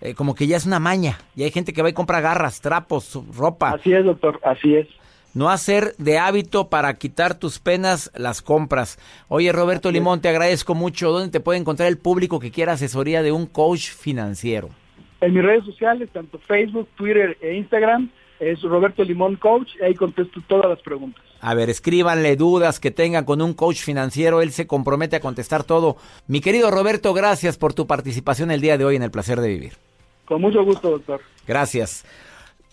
eh, 0.00 0.14
como 0.14 0.34
que 0.34 0.46
ya 0.46 0.56
es 0.56 0.66
una 0.66 0.80
maña. 0.80 1.18
Y 1.36 1.44
hay 1.44 1.50
gente 1.50 1.72
que 1.72 1.82
va 1.82 1.88
y 1.88 1.92
compra 1.92 2.20
garras, 2.20 2.60
trapos, 2.60 3.18
ropa. 3.34 3.70
Así 3.70 3.92
es, 3.92 4.04
doctor, 4.04 4.40
así 4.42 4.74
es. 4.74 4.88
No 5.34 5.50
hacer 5.50 5.94
de 5.98 6.18
hábito 6.18 6.68
para 6.68 6.94
quitar 6.94 7.34
tus 7.34 7.58
penas 7.58 8.10
las 8.14 8.40
compras. 8.40 8.98
Oye, 9.28 9.50
Roberto 9.50 9.90
Limón, 9.90 10.20
te 10.20 10.28
agradezco 10.28 10.76
mucho. 10.76 11.10
¿Dónde 11.10 11.30
te 11.30 11.40
puede 11.40 11.58
encontrar 11.58 11.88
el 11.88 11.98
público 11.98 12.38
que 12.38 12.52
quiera 12.52 12.74
asesoría 12.74 13.20
de 13.22 13.32
un 13.32 13.46
coach 13.46 13.90
financiero? 13.90 14.70
En 15.20 15.34
mis 15.34 15.42
redes 15.42 15.64
sociales, 15.64 16.08
tanto 16.12 16.38
Facebook, 16.38 16.88
Twitter 16.96 17.36
e 17.40 17.54
Instagram, 17.54 18.10
es 18.38 18.62
Roberto 18.62 19.02
Limón 19.02 19.36
Coach, 19.36 19.70
y 19.80 19.84
ahí 19.84 19.94
contesto 19.94 20.40
todas 20.46 20.68
las 20.68 20.80
preguntas. 20.80 21.24
A 21.40 21.54
ver, 21.54 21.68
escríbanle 21.68 22.36
dudas 22.36 22.78
que 22.78 22.90
tengan 22.90 23.24
con 23.24 23.42
un 23.42 23.54
coach 23.54 23.78
financiero, 23.78 24.40
él 24.40 24.52
se 24.52 24.66
compromete 24.66 25.16
a 25.16 25.20
contestar 25.20 25.64
todo. 25.64 25.96
Mi 26.28 26.40
querido 26.40 26.70
Roberto, 26.70 27.12
gracias 27.12 27.58
por 27.58 27.74
tu 27.74 27.86
participación 27.86 28.50
el 28.50 28.60
día 28.60 28.78
de 28.78 28.84
hoy 28.84 28.96
en 28.96 29.02
el 29.02 29.10
placer 29.10 29.40
de 29.40 29.48
vivir. 29.48 29.72
Con 30.26 30.40
mucho 30.40 30.64
gusto, 30.64 30.90
doctor. 30.90 31.20
Gracias. 31.46 32.04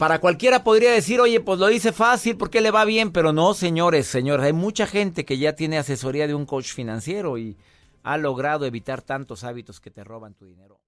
Para 0.01 0.17
cualquiera 0.17 0.63
podría 0.63 0.91
decir, 0.91 1.21
oye, 1.21 1.41
pues 1.41 1.59
lo 1.59 1.67
dice 1.67 1.91
fácil 1.91 2.35
porque 2.35 2.59
le 2.59 2.71
va 2.71 2.85
bien, 2.85 3.11
pero 3.11 3.33
no, 3.33 3.53
señores, 3.53 4.07
señores, 4.07 4.47
hay 4.47 4.51
mucha 4.51 4.87
gente 4.87 5.25
que 5.25 5.37
ya 5.37 5.53
tiene 5.53 5.77
asesoría 5.77 6.25
de 6.25 6.33
un 6.33 6.47
coach 6.47 6.73
financiero 6.73 7.37
y 7.37 7.55
ha 8.01 8.17
logrado 8.17 8.65
evitar 8.65 9.03
tantos 9.03 9.43
hábitos 9.43 9.79
que 9.79 9.91
te 9.91 10.03
roban 10.03 10.33
tu 10.33 10.47
dinero. 10.47 10.79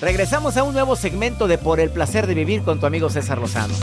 Regresamos 0.00 0.56
a 0.56 0.62
un 0.62 0.72
nuevo 0.72 0.96
segmento 0.96 1.46
de 1.46 1.58
Por 1.58 1.80
el 1.80 1.90
placer 1.90 2.26
de 2.26 2.32
vivir 2.32 2.62
con 2.62 2.80
tu 2.80 2.86
amigo 2.86 3.10
César 3.10 3.36
Lozano. 3.36 3.74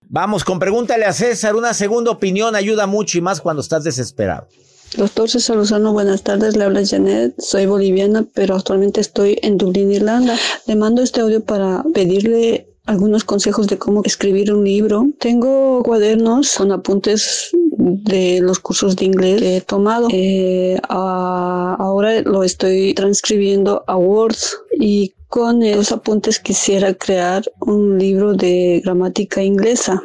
Vamos 0.00 0.44
con 0.44 0.58
pregúntale 0.58 1.04
a 1.04 1.12
César, 1.12 1.56
una 1.56 1.74
segunda 1.74 2.10
opinión 2.10 2.56
ayuda 2.56 2.86
mucho 2.86 3.18
y 3.18 3.20
más 3.20 3.42
cuando 3.42 3.60
estás 3.60 3.84
desesperado. 3.84 4.48
Doctor 4.94 5.28
César 5.28 5.56
Lozano, 5.56 5.92
buenas 5.92 6.22
tardes. 6.22 6.56
Le 6.56 6.64
habla 6.64 6.86
Janet. 6.86 7.34
Soy 7.38 7.66
boliviana, 7.66 8.24
pero 8.32 8.54
actualmente 8.54 9.00
estoy 9.00 9.38
en 9.42 9.58
Dublín, 9.58 9.92
Irlanda. 9.92 10.36
Le 10.66 10.76
mando 10.76 11.02
este 11.02 11.20
audio 11.20 11.44
para 11.44 11.84
pedirle 11.92 12.68
algunos 12.86 13.24
consejos 13.24 13.66
de 13.66 13.78
cómo 13.78 14.02
escribir 14.04 14.52
un 14.52 14.64
libro. 14.64 15.06
Tengo 15.18 15.82
cuadernos 15.82 16.54
con 16.54 16.72
apuntes 16.72 17.50
de 17.52 18.40
los 18.40 18.60
cursos 18.60 18.96
de 18.96 19.06
inglés 19.06 19.40
que 19.40 19.56
he 19.56 19.60
tomado. 19.60 20.08
Eh, 20.10 20.78
ahora 20.88 22.22
lo 22.22 22.42
estoy 22.42 22.94
transcribiendo 22.94 23.84
a 23.88 23.96
Word 23.96 24.36
y 24.78 25.14
con 25.28 25.62
esos 25.62 25.92
apuntes 25.92 26.38
quisiera 26.38 26.94
crear 26.94 27.44
un 27.60 27.98
libro 27.98 28.32
de 28.32 28.80
gramática 28.84 29.42
inglesa 29.42 30.02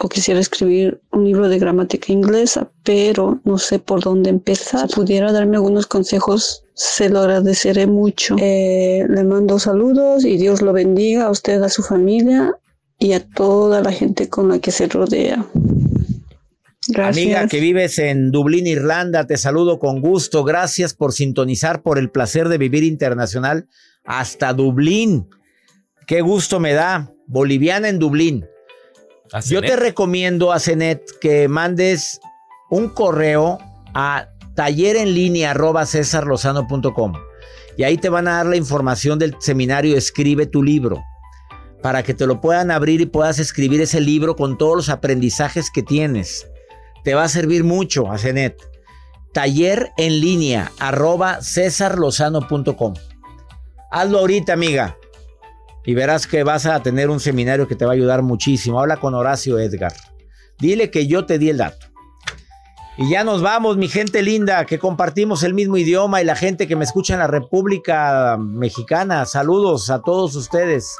o 0.00 0.08
quisiera 0.08 0.40
escribir 0.40 1.00
un 1.12 1.24
libro 1.24 1.48
de 1.48 1.58
gramática 1.58 2.12
inglesa, 2.12 2.70
pero 2.84 3.40
no 3.44 3.58
sé 3.58 3.78
por 3.78 4.02
dónde 4.02 4.30
empezar. 4.30 4.88
Si 4.88 4.94
pudiera 4.94 5.32
darme 5.32 5.56
algunos 5.56 5.86
consejos, 5.86 6.64
se 6.74 7.08
lo 7.08 7.20
agradeceré 7.20 7.86
mucho. 7.86 8.36
Eh, 8.38 9.04
le 9.08 9.24
mando 9.24 9.58
saludos 9.58 10.24
y 10.24 10.36
Dios 10.36 10.62
lo 10.62 10.72
bendiga 10.72 11.24
a 11.24 11.30
usted, 11.30 11.62
a 11.62 11.68
su 11.68 11.82
familia 11.82 12.54
y 12.98 13.12
a 13.12 13.26
toda 13.28 13.80
la 13.80 13.92
gente 13.92 14.28
con 14.28 14.48
la 14.48 14.60
que 14.60 14.70
se 14.70 14.86
rodea. 14.86 15.44
Gracias. 16.86 17.24
Amiga 17.24 17.48
que 17.48 17.60
vives 17.60 17.98
en 17.98 18.30
Dublín, 18.30 18.66
Irlanda, 18.66 19.26
te 19.26 19.36
saludo 19.36 19.78
con 19.78 20.00
gusto. 20.00 20.44
Gracias 20.44 20.94
por 20.94 21.12
sintonizar 21.12 21.82
por 21.82 21.98
el 21.98 22.10
placer 22.10 22.48
de 22.48 22.58
vivir 22.58 22.84
internacional 22.84 23.68
hasta 24.04 24.52
Dublín. 24.52 25.28
Qué 26.06 26.22
gusto 26.22 26.60
me 26.60 26.72
da. 26.72 27.12
Boliviana 27.26 27.88
en 27.88 27.98
Dublín. 27.98 28.46
Yo 29.46 29.60
te 29.60 29.76
recomiendo 29.76 30.52
a 30.52 30.60
Cenet 30.60 31.02
que 31.20 31.48
mandes 31.48 32.20
un 32.70 32.88
correo 32.88 33.58
a 33.94 34.28
taller 34.54 34.96
en 34.96 35.14
línea 35.14 35.54
y 37.76 37.82
ahí 37.84 37.96
te 37.96 38.08
van 38.08 38.28
a 38.28 38.36
dar 38.38 38.46
la 38.46 38.56
información 38.56 39.18
del 39.18 39.36
seminario 39.38 39.96
Escribe 39.96 40.46
tu 40.46 40.62
libro 40.62 41.02
para 41.82 42.02
que 42.02 42.14
te 42.14 42.26
lo 42.26 42.40
puedan 42.40 42.70
abrir 42.70 43.00
y 43.00 43.06
puedas 43.06 43.38
escribir 43.38 43.80
ese 43.80 44.00
libro 44.00 44.34
con 44.34 44.58
todos 44.58 44.76
los 44.76 44.88
aprendizajes 44.88 45.70
que 45.70 45.82
tienes. 45.82 46.48
Te 47.04 47.14
va 47.14 47.24
a 47.24 47.28
servir 47.28 47.62
mucho 47.62 48.10
a 48.10 48.18
Cenet. 48.18 48.56
Taller 49.32 49.92
en 49.96 50.20
línea 50.20 50.72
arroba 50.80 51.38
Hazlo 53.90 54.18
ahorita, 54.18 54.52
amiga 54.52 54.96
y 55.88 55.94
verás 55.94 56.26
que 56.26 56.42
vas 56.44 56.66
a 56.66 56.82
tener 56.82 57.08
un 57.08 57.18
seminario 57.18 57.66
que 57.66 57.74
te 57.74 57.86
va 57.86 57.92
a 57.92 57.94
ayudar 57.94 58.20
muchísimo. 58.20 58.78
Habla 58.78 58.98
con 58.98 59.14
Horacio 59.14 59.58
Edgar. 59.58 59.94
Dile 60.58 60.90
que 60.90 61.06
yo 61.06 61.24
te 61.24 61.38
di 61.38 61.48
el 61.48 61.56
dato. 61.56 61.86
Y 62.98 63.08
ya 63.08 63.24
nos 63.24 63.40
vamos, 63.40 63.78
mi 63.78 63.88
gente 63.88 64.20
linda, 64.20 64.66
que 64.66 64.78
compartimos 64.78 65.42
el 65.44 65.54
mismo 65.54 65.78
idioma 65.78 66.20
y 66.20 66.26
la 66.26 66.36
gente 66.36 66.68
que 66.68 66.76
me 66.76 66.84
escucha 66.84 67.14
en 67.14 67.20
la 67.20 67.26
República 67.26 68.36
Mexicana. 68.38 69.24
Saludos 69.24 69.88
a 69.88 70.02
todos 70.02 70.36
ustedes. 70.36 70.94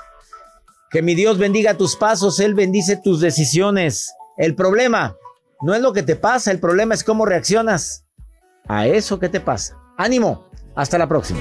Que 0.91 1.03
mi 1.03 1.15
Dios 1.15 1.37
bendiga 1.37 1.75
tus 1.75 1.95
pasos, 1.95 2.41
Él 2.41 2.55
bendice 2.55 2.97
tus 2.97 3.21
decisiones. 3.21 4.15
El 4.39 4.55
problema 4.55 5.19
no 5.61 5.75
es 5.75 5.83
lo 5.83 5.93
que 5.93 6.03
te 6.03 6.17
pasa, 6.17 6.51
el 6.51 6.61
problema 6.61 6.95
es 6.95 7.05
cómo 7.05 7.27
reaccionas 7.27 8.07
a 8.67 8.87
eso 8.87 9.19
que 9.19 9.29
te 9.29 9.41
pasa. 9.41 9.77
Ánimo, 9.99 10.49
hasta 10.75 10.97
la 10.97 11.07
próxima. 11.07 11.41